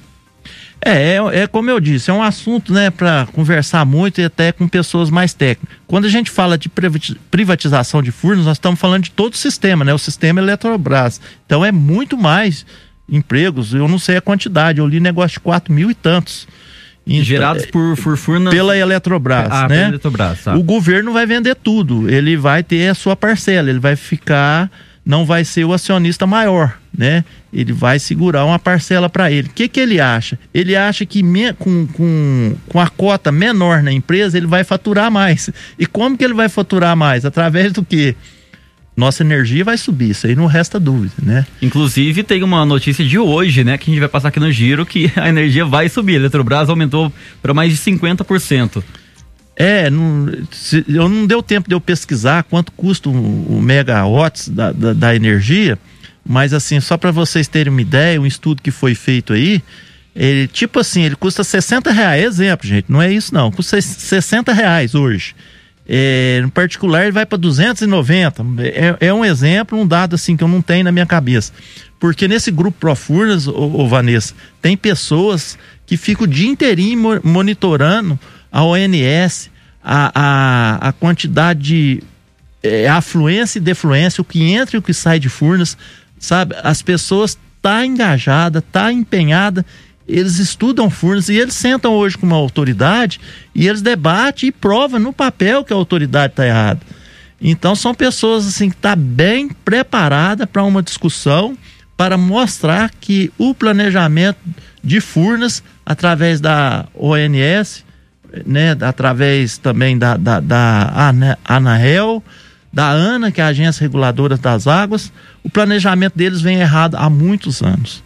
[0.81, 4.51] É, é, é, como eu disse, é um assunto, né, para conversar muito e até
[4.51, 5.77] com pessoas mais técnicas.
[5.85, 9.83] Quando a gente fala de privatização de furnos, nós estamos falando de todo o sistema,
[9.83, 11.19] né, o sistema Eletrobras.
[11.45, 12.65] Então é muito mais
[13.09, 16.47] empregos, eu não sei a quantidade, eu li negócio de 4 mil e tantos.
[17.05, 18.53] Então, Gerados por, por furnas...
[18.53, 19.67] Pela Eletrobras, ah, né?
[19.67, 20.55] Pela Eletrobras, tá.
[20.55, 24.69] O governo vai vender tudo, ele vai ter a sua parcela, ele vai ficar
[25.05, 27.23] não vai ser o acionista maior, né?
[27.51, 29.47] Ele vai segurar uma parcela para ele.
[29.47, 30.37] O que, que ele acha?
[30.53, 35.09] Ele acha que me, com, com, com a cota menor na empresa ele vai faturar
[35.09, 35.49] mais.
[35.77, 37.25] E como que ele vai faturar mais?
[37.25, 38.15] Através do quê?
[38.95, 41.45] Nossa energia vai subir, isso aí não resta dúvida, né?
[41.61, 44.85] Inclusive tem uma notícia de hoje, né, que a gente vai passar aqui no giro,
[44.85, 46.15] que a energia vai subir.
[46.15, 48.83] A Eletrobras aumentou para mais de 50%.
[49.61, 54.47] É, não, se, eu não deu tempo de eu pesquisar quanto custa o, o megawatts
[54.47, 55.77] da, da, da, energia,
[56.25, 59.61] mas assim, só para vocês terem uma ideia, um estudo que foi feito aí,
[60.15, 64.53] ele, tipo assim, ele custa 60 reais, exemplo, gente, não é isso não, custa 60
[64.53, 65.35] reais hoje.
[65.85, 70.43] É, no particular ele vai para 290, é, é um exemplo, um dado assim que
[70.43, 71.51] eu não tenho na minha cabeça.
[71.99, 78.17] Porque nesse grupo Profurnas, ô, ô Vanessa, tem pessoas que ficam o dia inteirinho monitorando
[78.51, 79.49] a ONS,
[79.83, 82.03] a, a, a quantidade de
[82.61, 85.77] é, afluência e defluência, o que entra e o que sai de Furnas,
[86.19, 86.55] sabe?
[86.63, 89.65] As pessoas tá engajada, tá empenhada,
[90.07, 93.19] eles estudam Furnas e eles sentam hoje com uma autoridade
[93.53, 96.81] e eles debatem e provam no papel que a autoridade está errada.
[97.41, 101.57] Então são pessoas assim que tá bem preparada para uma discussão
[101.95, 104.39] para mostrar que o planejamento
[104.83, 107.85] de Furnas através da ONS
[108.45, 111.13] né, através também da, da, da
[111.45, 112.23] Anael,
[112.71, 115.11] da ANA, que é a Agência Reguladora das Águas,
[115.43, 118.03] o planejamento deles vem errado há muitos anos.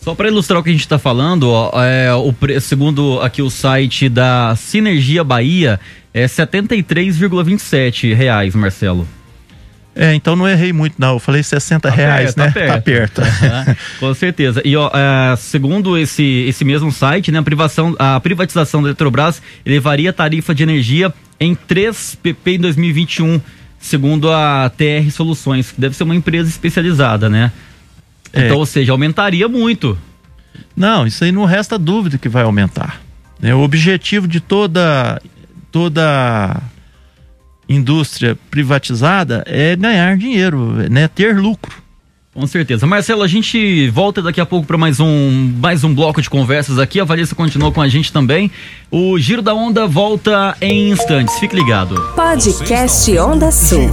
[0.00, 3.50] Só para ilustrar o que a gente está falando, ó, é, o, segundo aqui o
[3.50, 5.80] site da Sinergia Bahia,
[6.14, 9.06] é 73,27 reais, Marcelo.
[9.98, 11.14] É, então não errei muito, não.
[11.14, 12.66] Eu falei 60 tá reais, perto, né?
[12.66, 13.22] Tá perto.
[13.22, 13.76] Tá perto.
[13.98, 14.60] com certeza.
[14.62, 19.40] E ó, é, segundo esse, esse mesmo site, né, a, privação, a privatização da Eletrobras
[19.64, 23.40] elevaria a tarifa de energia em 3 pp em 2021,
[23.78, 27.50] segundo a TR Soluções, que deve ser uma empresa especializada, né?
[28.34, 28.46] É.
[28.46, 29.98] Então, ou seja, aumentaria muito.
[30.76, 33.00] Não, isso aí não resta dúvida que vai aumentar.
[33.42, 35.20] É, o objetivo de toda
[35.72, 36.60] toda
[37.68, 41.08] indústria privatizada é ganhar dinheiro, né?
[41.08, 41.86] Ter lucro.
[42.36, 42.86] Com certeza.
[42.86, 46.78] Marcelo, a gente volta daqui a pouco para mais um, mais um bloco de conversas
[46.78, 47.00] aqui.
[47.00, 48.50] A Valessa continua com a gente também.
[48.90, 51.34] O Giro da Onda volta em instantes.
[51.38, 51.98] Fique ligado.
[52.14, 53.88] Podcast Onda Sul.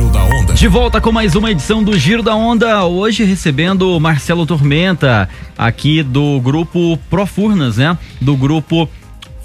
[0.55, 2.83] De volta com mais uma edição do Giro da Onda.
[2.83, 7.97] Hoje recebendo o Marcelo Tormenta, aqui do grupo Profurnas, né?
[8.19, 8.89] Do grupo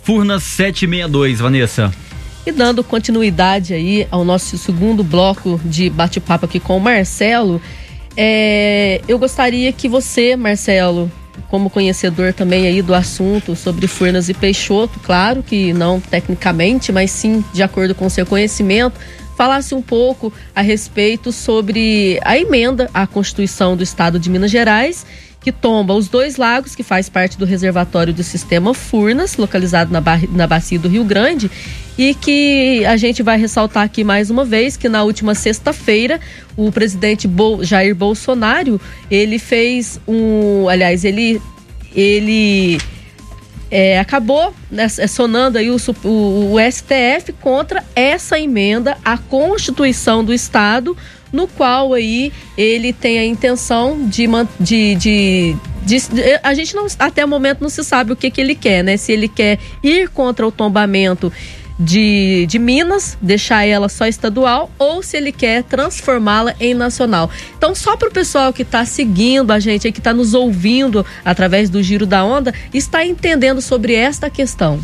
[0.02, 1.92] Furnas 762, Vanessa.
[2.48, 7.60] E dando continuidade aí ao nosso segundo bloco de bate-papo aqui com o Marcelo,
[8.16, 11.12] É, eu gostaria que você, Marcelo,
[11.50, 17.10] como conhecedor também aí do assunto sobre Furnas e Peixoto, claro que não tecnicamente, mas
[17.10, 18.98] sim de acordo com seu conhecimento,
[19.36, 25.06] falasse um pouco a respeito sobre a emenda à Constituição do Estado de Minas Gerais
[25.40, 30.02] que tomba os dois lagos, que faz parte do reservatório do sistema Furnas, localizado na,
[30.32, 31.50] na bacia do Rio Grande,
[31.96, 36.20] e que a gente vai ressaltar aqui mais uma vez que na última sexta-feira
[36.56, 37.28] o presidente
[37.62, 41.40] Jair Bolsonaro ele fez um, aliás ele
[41.94, 42.78] ele
[43.70, 50.32] é, acabou né, sonando aí o, o, o STF contra essa emenda à Constituição do
[50.32, 50.96] Estado
[51.32, 54.26] no qual aí ele tem a intenção de,
[54.60, 55.56] de, de,
[56.42, 58.96] a gente não até o momento não se sabe o que, que ele quer, né?
[58.96, 61.32] Se ele quer ir contra o tombamento
[61.78, 67.30] de, de Minas, deixar ela só estadual, ou se ele quer transformá-la em nacional.
[67.56, 71.70] Então, só para o pessoal que está seguindo a gente, que está nos ouvindo através
[71.70, 74.80] do Giro da Onda, está entendendo sobre esta questão.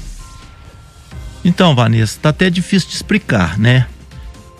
[1.44, 3.86] Então, Vanessa, está até difícil de explicar, né?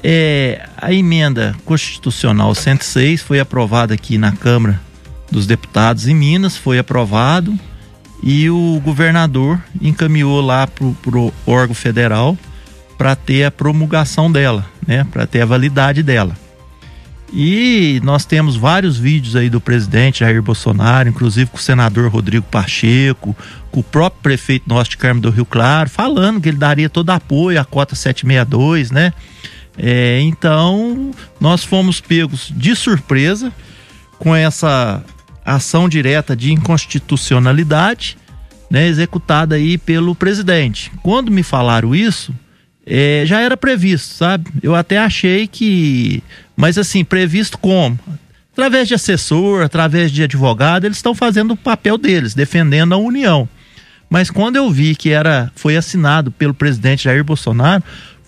[0.07, 4.79] É, a emenda constitucional 106 foi aprovada aqui na Câmara
[5.31, 7.59] dos Deputados em Minas, foi aprovado
[8.23, 12.37] e o governador encaminhou lá para o órgão federal
[12.99, 16.37] para ter a promulgação dela, né, para ter a validade dela.
[17.33, 22.45] E nós temos vários vídeos aí do presidente Jair Bolsonaro, inclusive com o senador Rodrigo
[22.51, 23.35] Pacheco,
[23.71, 27.59] com o próprio prefeito de Carmo do Rio Claro, falando que ele daria todo apoio
[27.59, 29.15] à cota 762, né?
[29.77, 31.11] É, então,
[31.41, 33.53] nós fomos pegos de surpresa
[34.19, 35.03] com essa
[35.45, 38.17] ação direta de inconstitucionalidade,
[38.71, 40.91] né, executada aí pelo presidente.
[41.03, 42.33] Quando me falaram isso,
[42.87, 44.51] é, já era previsto, sabe?
[44.63, 46.23] Eu até achei que.
[46.57, 47.99] Mas assim, previsto como?
[48.53, 53.49] Através de assessor, através de advogado, eles estão fazendo o papel deles, defendendo a União.
[54.09, 57.83] Mas quando eu vi que era foi assinado pelo presidente Jair Bolsonaro,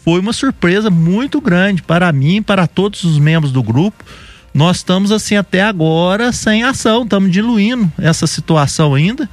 [0.06, 4.04] foi uma surpresa muito grande para mim, para todos os membros do grupo.
[4.54, 9.28] Nós estamos assim até agora sem ação, estamos diluindo essa situação ainda.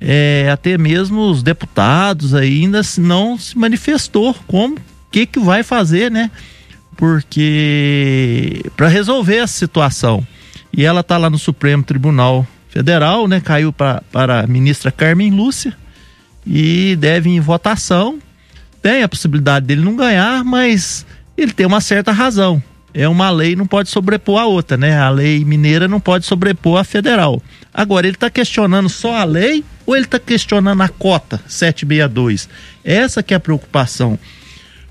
[0.00, 4.76] É, até mesmo os deputados ainda não se manifestou como
[5.08, 6.32] que que vai fazer, né?
[6.96, 10.26] Porque para resolver essa situação.
[10.72, 13.40] E ela está lá no Supremo Tribunal Federal, né?
[13.40, 15.76] Caiu pra, para a ministra Carmen Lúcia
[16.44, 18.18] e deve em votação
[18.82, 21.04] tem a possibilidade dele não ganhar, mas
[21.36, 22.62] ele tem uma certa razão.
[22.94, 24.98] É uma lei não pode sobrepor a outra, né?
[24.98, 27.42] A lei mineira não pode sobrepor a federal.
[27.72, 32.48] Agora, ele está questionando só a lei ou ele está questionando a cota 762?
[32.82, 34.18] Essa que é a preocupação.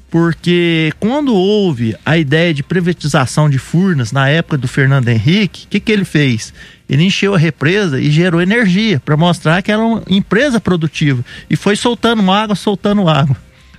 [0.09, 5.67] Porque quando houve a ideia de privatização de Furnas na época do Fernando Henrique, o
[5.67, 6.53] que, que ele fez?
[6.87, 11.25] Ele encheu a represa e gerou energia para mostrar que era uma empresa produtiva.
[11.49, 13.35] E foi soltando água, soltando água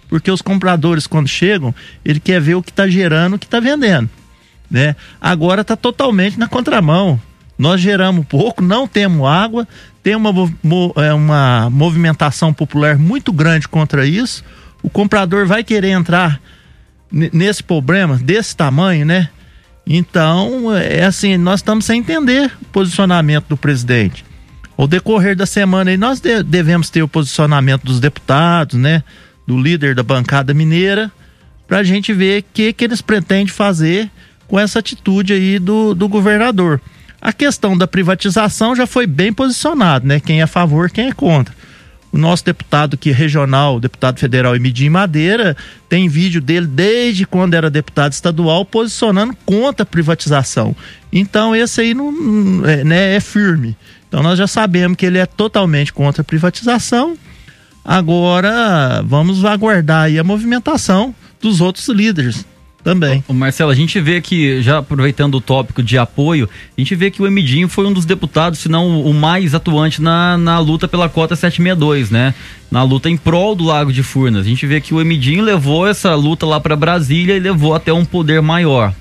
[0.09, 3.61] porque os compradores quando chegam, ele quer ver o que está gerando, o que está
[3.61, 4.09] vendendo,
[4.71, 4.97] né?
[5.21, 7.21] Agora está totalmente na contramão.
[7.59, 9.67] Nós geramos pouco, não temos água,
[10.03, 10.31] tem uma,
[10.97, 14.45] é, uma movimentação popular muito grande contra isso.
[14.81, 16.41] O comprador vai querer entrar
[17.11, 19.29] nesse problema desse tamanho, né?
[19.87, 24.25] Então, é assim, nós estamos sem entender o posicionamento do presidente.
[24.77, 29.03] Ao decorrer da semana nós devemos ter o posicionamento dos deputados, né?
[29.49, 31.11] Do líder da bancada mineira,
[31.67, 34.11] para a gente ver o que, que eles pretendem fazer
[34.47, 36.79] com essa atitude aí do, do governador.
[37.19, 40.21] A questão da privatização já foi bem posicionado, né?
[40.21, 41.55] Quem é a favor, quem é contra.
[42.13, 45.57] O nosso deputado que é regional, deputado federal Emidim Madeira,
[45.89, 50.77] tem vídeo dele desde quando era deputado estadual posicionando contra a privatização.
[51.11, 53.75] Então esse aí não, é, né, é firme.
[54.07, 57.17] Então nós já sabemos que ele é totalmente contra a privatização
[57.91, 62.45] Agora, vamos aguardar aí a movimentação dos outros líderes
[62.85, 63.25] também.
[63.31, 67.23] Marcelo, a gente vê que, já aproveitando o tópico de apoio, a gente vê que
[67.23, 71.09] o Emidinho foi um dos deputados, se não o mais atuante na, na luta pela
[71.09, 72.35] cota 762, né?
[72.71, 74.45] Na luta em prol do Lago de Furnas.
[74.45, 77.91] A gente vê que o Emidinho levou essa luta lá para Brasília e levou até
[77.91, 78.93] um poder maior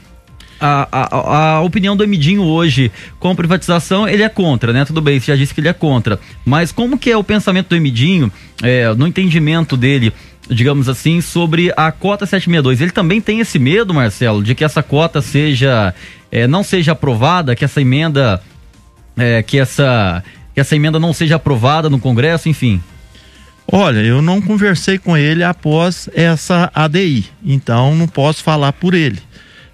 [0.59, 4.85] a, a, a, opinião do Emidinho hoje com privatização, ele é contra, né?
[4.85, 6.19] Tudo bem, você já disse que ele é contra.
[6.45, 8.31] Mas como que é o pensamento do Emidinho,
[8.61, 10.11] é, no entendimento dele,
[10.49, 12.81] digamos assim, sobre a cota 762?
[12.81, 15.93] Ele também tem esse medo, Marcelo, de que essa cota seja,
[16.31, 18.41] é, não seja aprovada, que essa emenda,
[19.15, 22.81] é, que essa, que essa emenda não seja aprovada no Congresso, enfim?
[23.69, 29.26] Olha, eu não conversei com ele após essa ADI, então não posso falar por ele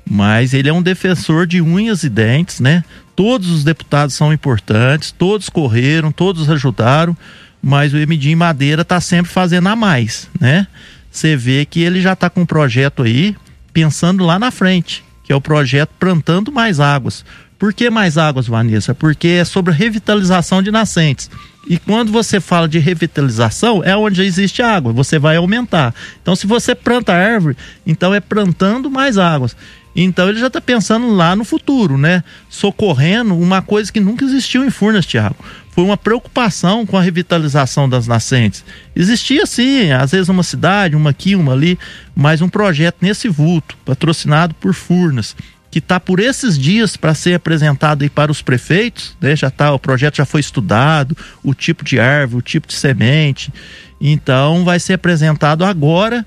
[0.05, 2.83] mas ele é um defensor de unhas e dentes, né?
[3.15, 7.15] Todos os deputados são importantes, todos correram, todos ajudaram,
[7.61, 10.67] mas o Emidim Madeira está sempre fazendo a mais, né?
[11.09, 13.35] Você vê que ele já está com um projeto aí,
[13.71, 17.23] pensando lá na frente, que é o projeto Plantando Mais Águas.
[17.63, 18.93] Por que mais águas, Vanessa?
[18.93, 21.29] Porque é sobre revitalização de nascentes.
[21.65, 25.95] E quando você fala de revitalização, é onde existe água, você vai aumentar.
[26.21, 27.55] Então, se você planta árvore,
[27.87, 29.55] então é plantando mais águas.
[29.95, 32.23] Então ele já está pensando lá no futuro, né?
[32.49, 35.35] Socorrendo uma coisa que nunca existiu em Furnas, Tiago.
[35.69, 38.63] Foi uma preocupação com a revitalização das nascentes.
[38.95, 41.77] Existia sim, às vezes uma cidade, uma aqui, uma ali,
[42.15, 45.35] mas um projeto nesse vulto, patrocinado por Furnas,
[45.71, 49.35] que está por esses dias para ser apresentado aí para os prefeitos, né?
[49.35, 53.51] Já tá, o projeto já foi estudado, o tipo de árvore, o tipo de semente.
[53.99, 56.25] Então vai ser apresentado agora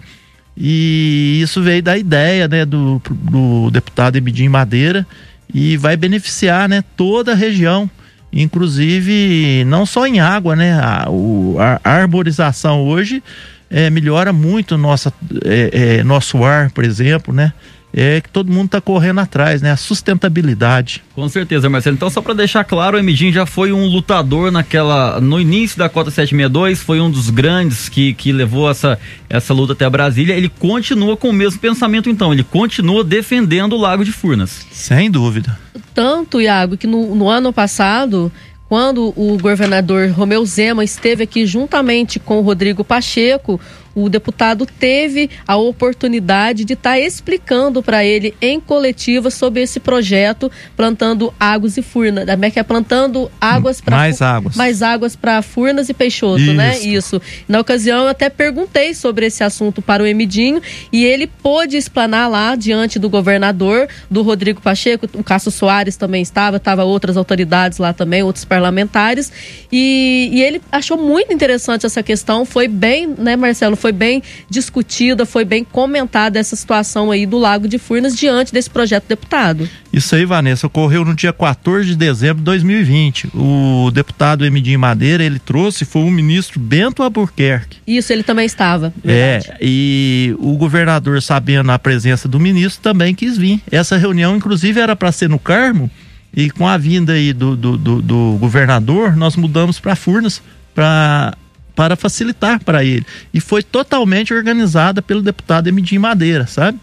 [0.56, 5.06] e isso veio da ideia né, do, do deputado Ebidim Madeira
[5.52, 7.90] e vai beneficiar né, toda a região,
[8.32, 10.78] inclusive não só em água, né?
[10.80, 13.22] A, o, a arborização hoje
[13.70, 15.12] é, melhora muito nossa,
[15.44, 17.52] é, é, nosso ar, por exemplo, né?
[17.98, 19.70] É que todo mundo está correndo atrás, né?
[19.70, 21.02] A sustentabilidade.
[21.14, 21.96] Com certeza, Marcelo.
[21.96, 25.18] Então, só para deixar claro, o Emidin já foi um lutador naquela.
[25.18, 28.98] No início da cota 762, foi um dos grandes que, que levou essa,
[29.30, 30.34] essa luta até a Brasília.
[30.34, 32.34] Ele continua com o mesmo pensamento, então.
[32.34, 34.66] Ele continua defendendo o Lago de Furnas.
[34.70, 35.58] Sem dúvida.
[35.94, 38.30] Tanto, Iago, que no, no ano passado
[38.68, 43.60] quando o governador Romeu Zema esteve aqui juntamente com o Rodrigo Pacheco,
[43.96, 49.80] o deputado teve a oportunidade de estar tá explicando para ele em coletiva sobre esse
[49.80, 55.16] projeto plantando águas e furnas, é que é plantando águas para mais águas, mais águas
[55.16, 56.52] para Furnas e Peixoto, Isso.
[56.52, 56.78] né?
[56.78, 57.22] Isso.
[57.48, 60.60] Na ocasião eu até perguntei sobre esse assunto para o Emidinho
[60.92, 66.20] e ele pôde explanar lá diante do governador, do Rodrigo Pacheco, o Cássio Soares também
[66.20, 69.32] estava, estava outras autoridades lá também, outros parlamentares
[69.72, 73.76] e, e ele achou muito interessante essa questão, foi bem, né, Marcelo?
[73.76, 74.20] Foi foi bem
[74.50, 79.68] discutida, foi bem comentada essa situação aí do Lago de Furnas diante desse projeto deputado.
[79.92, 83.28] Isso aí, Vanessa, ocorreu no dia 14 de dezembro de 2020.
[83.32, 87.78] O deputado Emidinho Madeira, ele trouxe, foi o ministro Bento Albuquerque.
[87.86, 88.92] Isso, ele também estava.
[89.04, 89.52] Verdade.
[89.52, 93.60] É, e o governador, sabendo a presença do ministro, também quis vir.
[93.70, 95.88] Essa reunião, inclusive, era para ser no Carmo,
[96.34, 100.42] e com a vinda aí do, do, do, do governador, nós mudamos para Furnas
[100.74, 101.36] para
[101.76, 103.06] para facilitar para ele.
[103.32, 106.80] E foi totalmente organizada pelo deputado Emidim Madeira, sabe?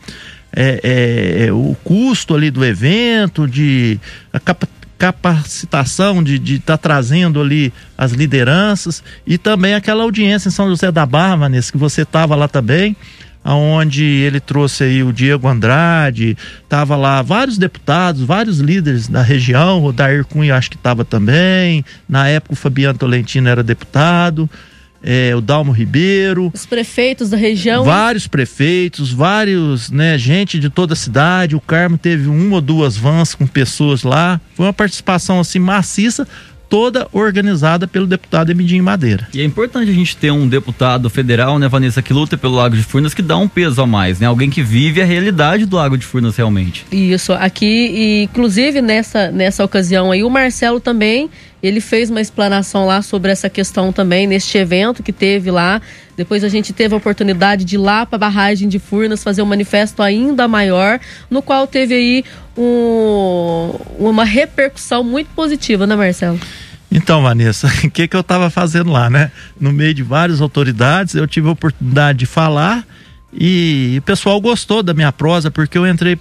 [0.55, 3.99] É, é, é, o custo ali do evento, de
[4.31, 4.67] a capa,
[4.99, 10.91] capacitação de estar tá trazendo ali as lideranças e também aquela audiência em São José
[10.91, 12.95] da Barra, Vanessa, que você estava lá também,
[13.43, 16.37] aonde ele trouxe aí o Diego Andrade,
[16.69, 21.83] tava lá vários deputados, vários líderes da região, o Dair Cunha acho que estava também,
[22.07, 24.49] na época o Fabiano Tolentino era deputado,
[25.03, 26.49] é, o Dalmo Ribeiro.
[26.53, 27.83] Os prefeitos da região.
[27.83, 31.55] Vários prefeitos, vários, né, gente de toda a cidade.
[31.55, 34.39] O Carmo teve uma ou duas vans com pessoas lá.
[34.55, 36.25] Foi uma participação assim maciça
[36.69, 39.27] toda organizada pelo deputado Emidinho Madeira.
[39.31, 42.75] E é importante a gente ter um deputado federal, né, Vanessa, que luta pelo Lago
[42.75, 44.25] de Furnas, que dá um peso a mais, né?
[44.25, 46.83] Alguém que vive a realidade do Lago de Furnas realmente.
[46.91, 51.29] Isso, aqui, e, inclusive nessa, nessa ocasião aí, o Marcelo também,
[51.63, 55.81] ele fez uma explanação lá sobre essa questão também, neste evento que teve lá.
[56.17, 59.41] Depois a gente teve a oportunidade de ir lá para a barragem de Furnas fazer
[59.41, 60.99] um manifesto ainda maior,
[61.29, 62.25] no qual teve aí
[62.57, 66.37] um, uma repercussão muito positiva, né, Marcelo?
[66.91, 69.31] Então, Vanessa, o que, que eu estava fazendo lá, né?
[69.57, 72.85] No meio de várias autoridades, eu tive a oportunidade de falar
[73.35, 76.17] e o pessoal gostou da minha prosa, porque eu entrei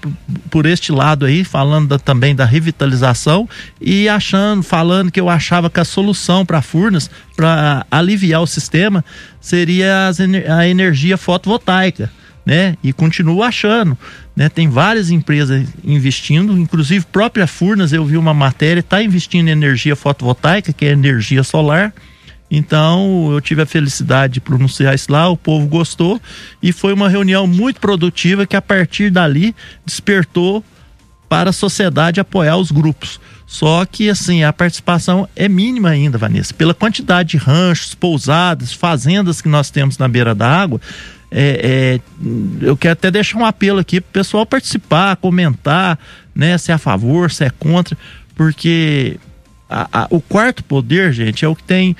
[0.51, 3.49] por, este lado aí, falando da, também da revitalização
[3.81, 9.05] e achando, falando que eu achava que a solução para Furnas, para aliviar o sistema,
[9.41, 12.11] seria as, a energia fotovoltaica
[12.45, 12.77] né?
[12.83, 13.97] E continuo achando,
[14.35, 14.49] né?
[14.49, 19.95] Tem várias empresas investindo, inclusive própria Furnas, eu vi uma matéria, está investindo em energia
[19.95, 21.95] fotovoltaica, que é energia solar.
[22.55, 26.21] Então, eu tive a felicidade de pronunciar isso lá, o povo gostou
[26.63, 30.63] e foi uma reunião muito produtiva que a partir dali despertou
[31.31, 33.19] para a sociedade apoiar os grupos.
[33.47, 36.53] Só que assim, a participação é mínima ainda, Vanessa.
[36.53, 40.79] Pela quantidade de ranchos, pousadas, fazendas que nós temos na beira da água,
[41.31, 42.27] é, é,
[42.61, 45.99] eu quero até deixar um apelo aqui para o pessoal participar, comentar,
[46.35, 47.97] né, se é a favor, se é contra,
[48.37, 49.19] porque
[49.71, 51.97] a, a, o quarto poder, gente, é o que tem,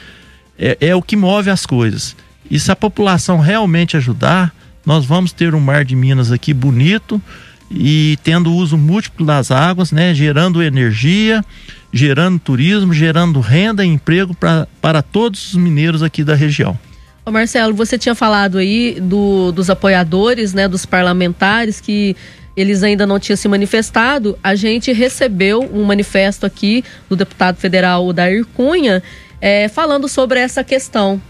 [0.63, 2.15] é, é o que move as coisas.
[2.49, 4.55] E se a população realmente ajudar,
[4.87, 7.21] nós vamos ter um mar de Minas aqui bonito
[7.69, 11.45] e tendo uso múltiplo das águas, né, gerando energia,
[11.93, 16.79] gerando turismo, gerando renda e emprego pra, para todos os mineiros aqui da região.
[17.25, 22.17] Ô Marcelo, você tinha falado aí do, dos apoiadores, né, dos parlamentares que
[22.57, 24.39] eles ainda não tinham se manifestado.
[24.43, 29.03] A gente recebeu um manifesto aqui do deputado federal Odair Cunha
[29.43, 31.21] é, falando sobre essa questão.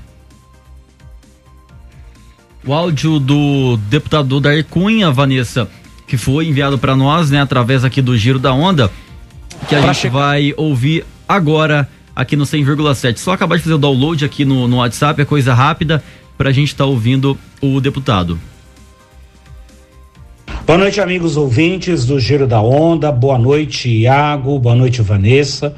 [2.65, 5.67] O áudio do deputado Odair Cunha, Vanessa,
[6.07, 8.91] que foi enviado para nós, né, através aqui do Giro da Onda,
[9.67, 13.17] que a pra gente vai ouvir agora aqui no 100,7.
[13.17, 16.05] Só acabar de fazer o download aqui no, no WhatsApp, é coisa rápida,
[16.37, 18.39] para a gente estar tá ouvindo o deputado.
[20.67, 23.11] Boa noite, amigos ouvintes do Giro da Onda.
[23.11, 24.59] Boa noite, Iago.
[24.59, 25.75] Boa noite, Vanessa.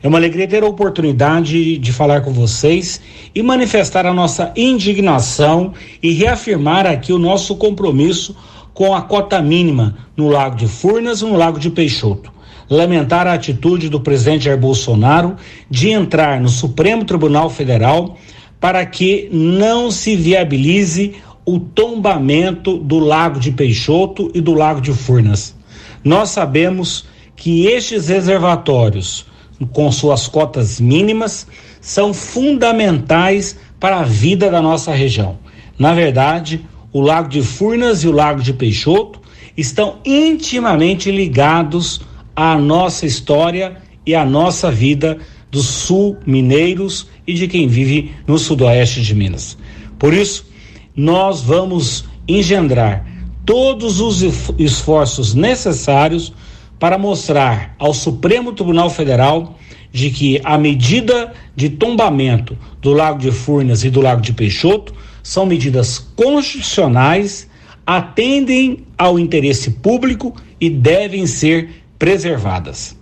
[0.00, 3.00] É uma alegria ter a oportunidade de falar com vocês
[3.34, 8.36] e manifestar a nossa indignação e reafirmar aqui o nosso compromisso
[8.72, 12.32] com a cota mínima no Lago de Furnas e no Lago de Peixoto.
[12.70, 15.34] Lamentar a atitude do presidente Jair Bolsonaro
[15.68, 18.16] de entrar no Supremo Tribunal Federal
[18.60, 24.92] para que não se viabilize o tombamento do Lago de Peixoto e do Lago de
[24.92, 25.56] Furnas.
[26.04, 29.26] Nós sabemos que estes reservatórios,
[29.72, 31.46] com suas cotas mínimas,
[31.80, 35.38] são fundamentais para a vida da nossa região.
[35.78, 39.20] Na verdade, o Lago de Furnas e o Lago de Peixoto
[39.56, 42.00] estão intimamente ligados
[42.34, 45.18] à nossa história e à nossa vida
[45.50, 49.56] dos sul mineiros e de quem vive no sudoeste de Minas.
[49.98, 50.46] Por isso,
[50.94, 53.04] nós vamos engendrar
[53.44, 54.22] todos os
[54.58, 56.32] esforços necessários
[56.78, 59.58] para mostrar ao Supremo Tribunal Federal
[59.90, 64.94] de que a medida de tombamento do Lago de Furnas e do Lago de Peixoto
[65.22, 67.48] são medidas constitucionais,
[67.86, 72.96] atendem ao interesse público e devem ser preservadas.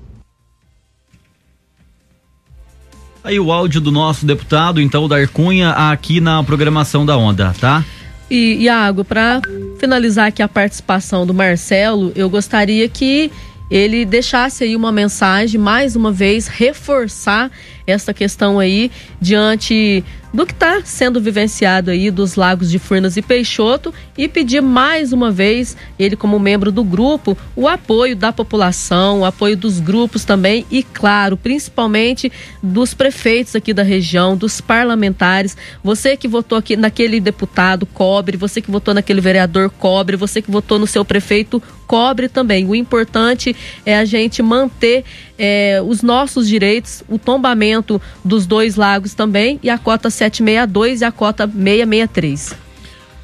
[3.23, 7.85] Aí o áudio do nosso deputado, então, da Cunha, aqui na programação da Onda, tá?
[8.31, 9.41] E, Iago, para
[9.79, 13.31] finalizar aqui a participação do Marcelo, eu gostaria que
[13.71, 17.51] ele deixasse aí uma mensagem, mais uma vez, reforçar
[17.87, 18.91] essa questão aí
[19.21, 20.05] diante
[20.37, 25.13] do que está sendo vivenciado aí dos lagos de Furnas e Peixoto e pedir mais
[25.13, 30.25] uma vez, ele como membro do grupo, o apoio da população, o apoio dos grupos
[30.25, 32.31] também e, claro, principalmente
[32.63, 35.57] dos prefeitos aqui da região, dos parlamentares.
[35.83, 38.37] Você que votou aqui naquele deputado, cobre.
[38.37, 40.17] Você que votou naquele vereador, cobre.
[40.17, 42.67] Você que votou no seu prefeito, cobre também.
[42.67, 45.05] O importante é a gente manter
[45.39, 51.05] é, os nossos direitos, o tombamento dos dois lagos também e a cota 762 e
[51.05, 52.67] a cota 663.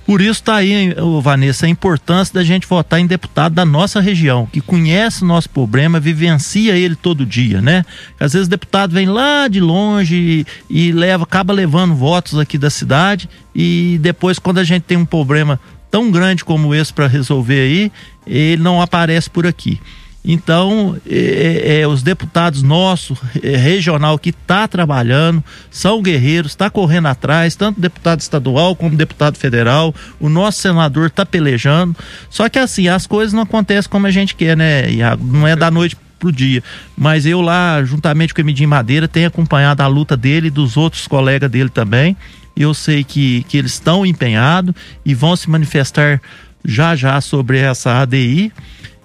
[0.04, 4.46] Por isso está aí, Vanessa, a importância da gente votar em deputado da nossa região,
[4.46, 7.84] que conhece o nosso problema, vivencia ele todo dia, né?
[8.18, 12.58] Às vezes o deputado vem lá de longe e, e leva, acaba levando votos aqui
[12.58, 15.58] da cidade e depois quando a gente tem um problema
[15.88, 17.92] tão grande como esse para resolver aí,
[18.26, 19.80] ele não aparece por aqui.
[20.24, 26.70] Então, é, é, é, os deputados nossos, é, regional, que está trabalhando, são guerreiros, está
[26.70, 29.92] correndo atrás, tanto deputado estadual como deputado federal.
[30.20, 31.96] O nosso senador está pelejando.
[32.30, 35.24] Só que assim, as coisas não acontecem como a gente quer, né, Iago?
[35.24, 36.62] Não é da noite pro dia.
[36.96, 40.76] Mas eu lá, juntamente com o Emidim Madeira, tenho acompanhado a luta dele e dos
[40.76, 42.16] outros colegas dele também.
[42.54, 44.72] Eu sei que, que eles estão empenhados
[45.04, 46.20] e vão se manifestar
[46.64, 48.52] já já sobre essa ADI.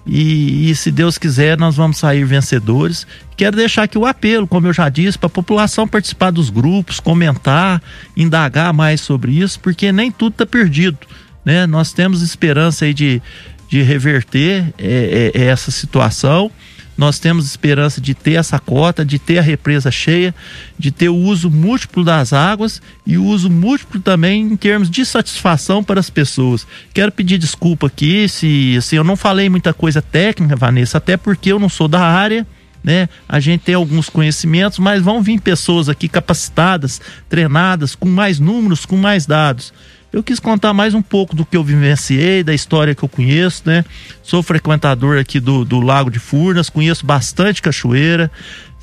[0.06, 3.06] E, e, se Deus quiser, nós vamos sair vencedores.
[3.36, 7.00] Quero deixar aqui o apelo, como eu já disse, para a população participar dos grupos,
[7.00, 7.82] comentar,
[8.16, 10.98] indagar mais sobre isso, porque nem tudo está perdido.
[11.44, 11.68] Né?
[11.68, 13.22] Nós temos esperança aí de,
[13.70, 16.50] de reverter é, é, essa situação
[16.98, 20.34] nós temos esperança de ter essa cota, de ter a represa cheia,
[20.78, 25.06] de ter o uso múltiplo das águas e o uso múltiplo também em termos de
[25.06, 26.66] satisfação para as pessoas.
[26.94, 31.52] Quero pedir desculpa aqui se assim, eu não falei muita coisa técnica, Vanessa, até porque
[31.52, 32.46] eu não sou da área.
[32.84, 33.10] Né?
[33.28, 38.86] A gente tem alguns conhecimentos, mas vão vir pessoas aqui capacitadas, treinadas, com mais números,
[38.86, 39.74] com mais dados
[40.12, 43.64] eu quis contar mais um pouco do que eu vivenciei, da história que eu conheço,
[43.66, 43.84] né?
[44.24, 48.32] Sou frequentador aqui do, do Lago de Furnas, conheço bastante cachoeira.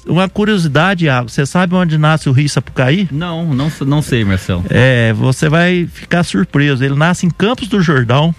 [0.07, 3.09] Uma curiosidade, Iago, você sabe onde nasce o Rio Sapucaí?
[3.11, 4.63] Não, não, não sei, Marcelo.
[4.69, 6.85] É, você vai ficar surpreso.
[6.85, 8.35] Ele nasce em Campos do Jordão.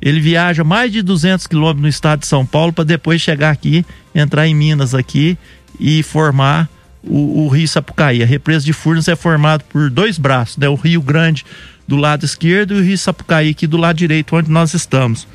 [0.00, 3.84] Ele viaja mais de 200 quilômetros no estado de São Paulo para depois chegar aqui,
[4.14, 5.36] entrar em Minas aqui
[5.78, 6.68] e formar
[7.04, 8.22] o, o Rio Sapucaí.
[8.22, 10.68] A represa de Furnas é formado por dois braços, né?
[10.68, 11.44] O Rio Grande
[11.86, 15.26] do lado esquerdo e o Rio Sapucaí aqui do lado direito, onde nós estamos.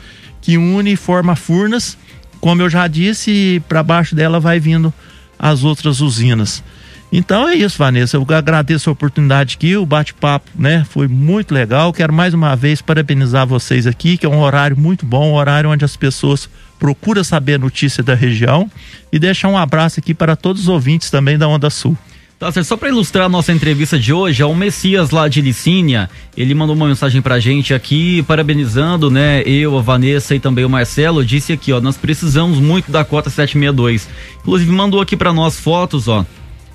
[0.41, 1.97] que une e forma Furnas.
[2.39, 4.93] Como eu já disse, para baixo dela vai vindo
[5.37, 6.63] as outras usinas.
[7.11, 8.17] Então é isso, Vanessa.
[8.17, 10.85] Eu agradeço a oportunidade aqui, o bate-papo, né?
[10.89, 11.93] Foi muito legal.
[11.93, 15.69] Quero mais uma vez parabenizar vocês aqui, que é um horário muito bom, um horário
[15.69, 18.69] onde as pessoas procuram saber a notícia da região
[19.11, 21.97] e deixar um abraço aqui para todos os ouvintes também da Onda Sul.
[22.39, 25.41] Tá certo, só para ilustrar a nossa entrevista de hoje, é o Messias lá de
[25.41, 30.63] Licínia, ele mandou uma mensagem pra gente aqui, parabenizando, né, eu, a Vanessa e também
[30.63, 34.07] o Marcelo, disse aqui, ó, nós precisamos muito da cota 762.
[34.41, 36.23] Inclusive mandou aqui para nós fotos, ó,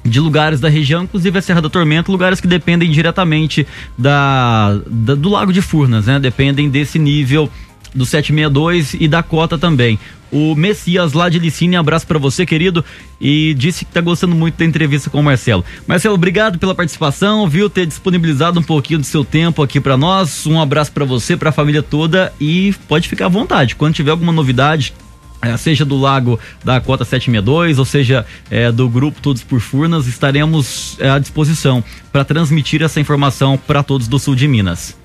[0.04, 3.64] de lugares da região, inclusive a Serra da Tormenta, lugares que dependem diretamente
[3.96, 6.18] da, da, do Lago de Furnas, né?
[6.18, 7.48] Dependem desse nível
[7.94, 9.98] do 762 e da cota também.
[10.32, 12.82] O Messias lá de Licínea, abraço para você, querido,
[13.20, 15.62] e disse que tá gostando muito da entrevista com o Marcelo.
[15.86, 20.46] Marcelo, obrigado pela participação, viu, ter disponibilizado um pouquinho do seu tempo aqui para nós.
[20.46, 23.76] Um abraço para você, para a família toda e pode ficar à vontade.
[23.76, 24.94] Quando tiver alguma novidade,
[25.42, 30.06] é, seja do Lago da Cota 762, ou seja, é, do grupo Todos por Furnas,
[30.06, 35.01] estaremos é, à disposição para transmitir essa informação para todos do sul de Minas.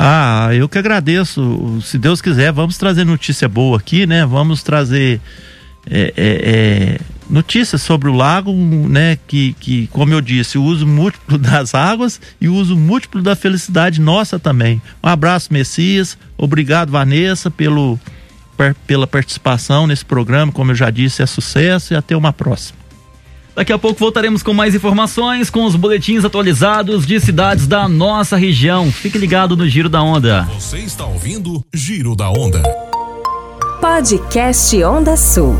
[0.00, 1.80] Ah, eu que agradeço.
[1.82, 4.24] Se Deus quiser, vamos trazer notícia boa aqui, né?
[4.24, 5.20] Vamos trazer
[5.90, 9.18] é, é, é notícias sobre o lago, né?
[9.26, 13.34] Que, que, como eu disse, o uso múltiplo das águas e o uso múltiplo da
[13.34, 14.80] felicidade nossa também.
[15.02, 16.16] Um abraço, Messias.
[16.36, 17.98] Obrigado, Vanessa, pelo
[18.86, 20.52] pela participação nesse programa.
[20.52, 22.78] Como eu já disse, é sucesso e até uma próxima.
[23.58, 28.36] Daqui a pouco voltaremos com mais informações, com os boletins atualizados de cidades da nossa
[28.36, 28.92] região.
[28.92, 30.48] Fique ligado no Giro da Onda.
[30.54, 32.62] Você está ouvindo Giro da Onda.
[33.80, 35.56] Podcast Onda Sul.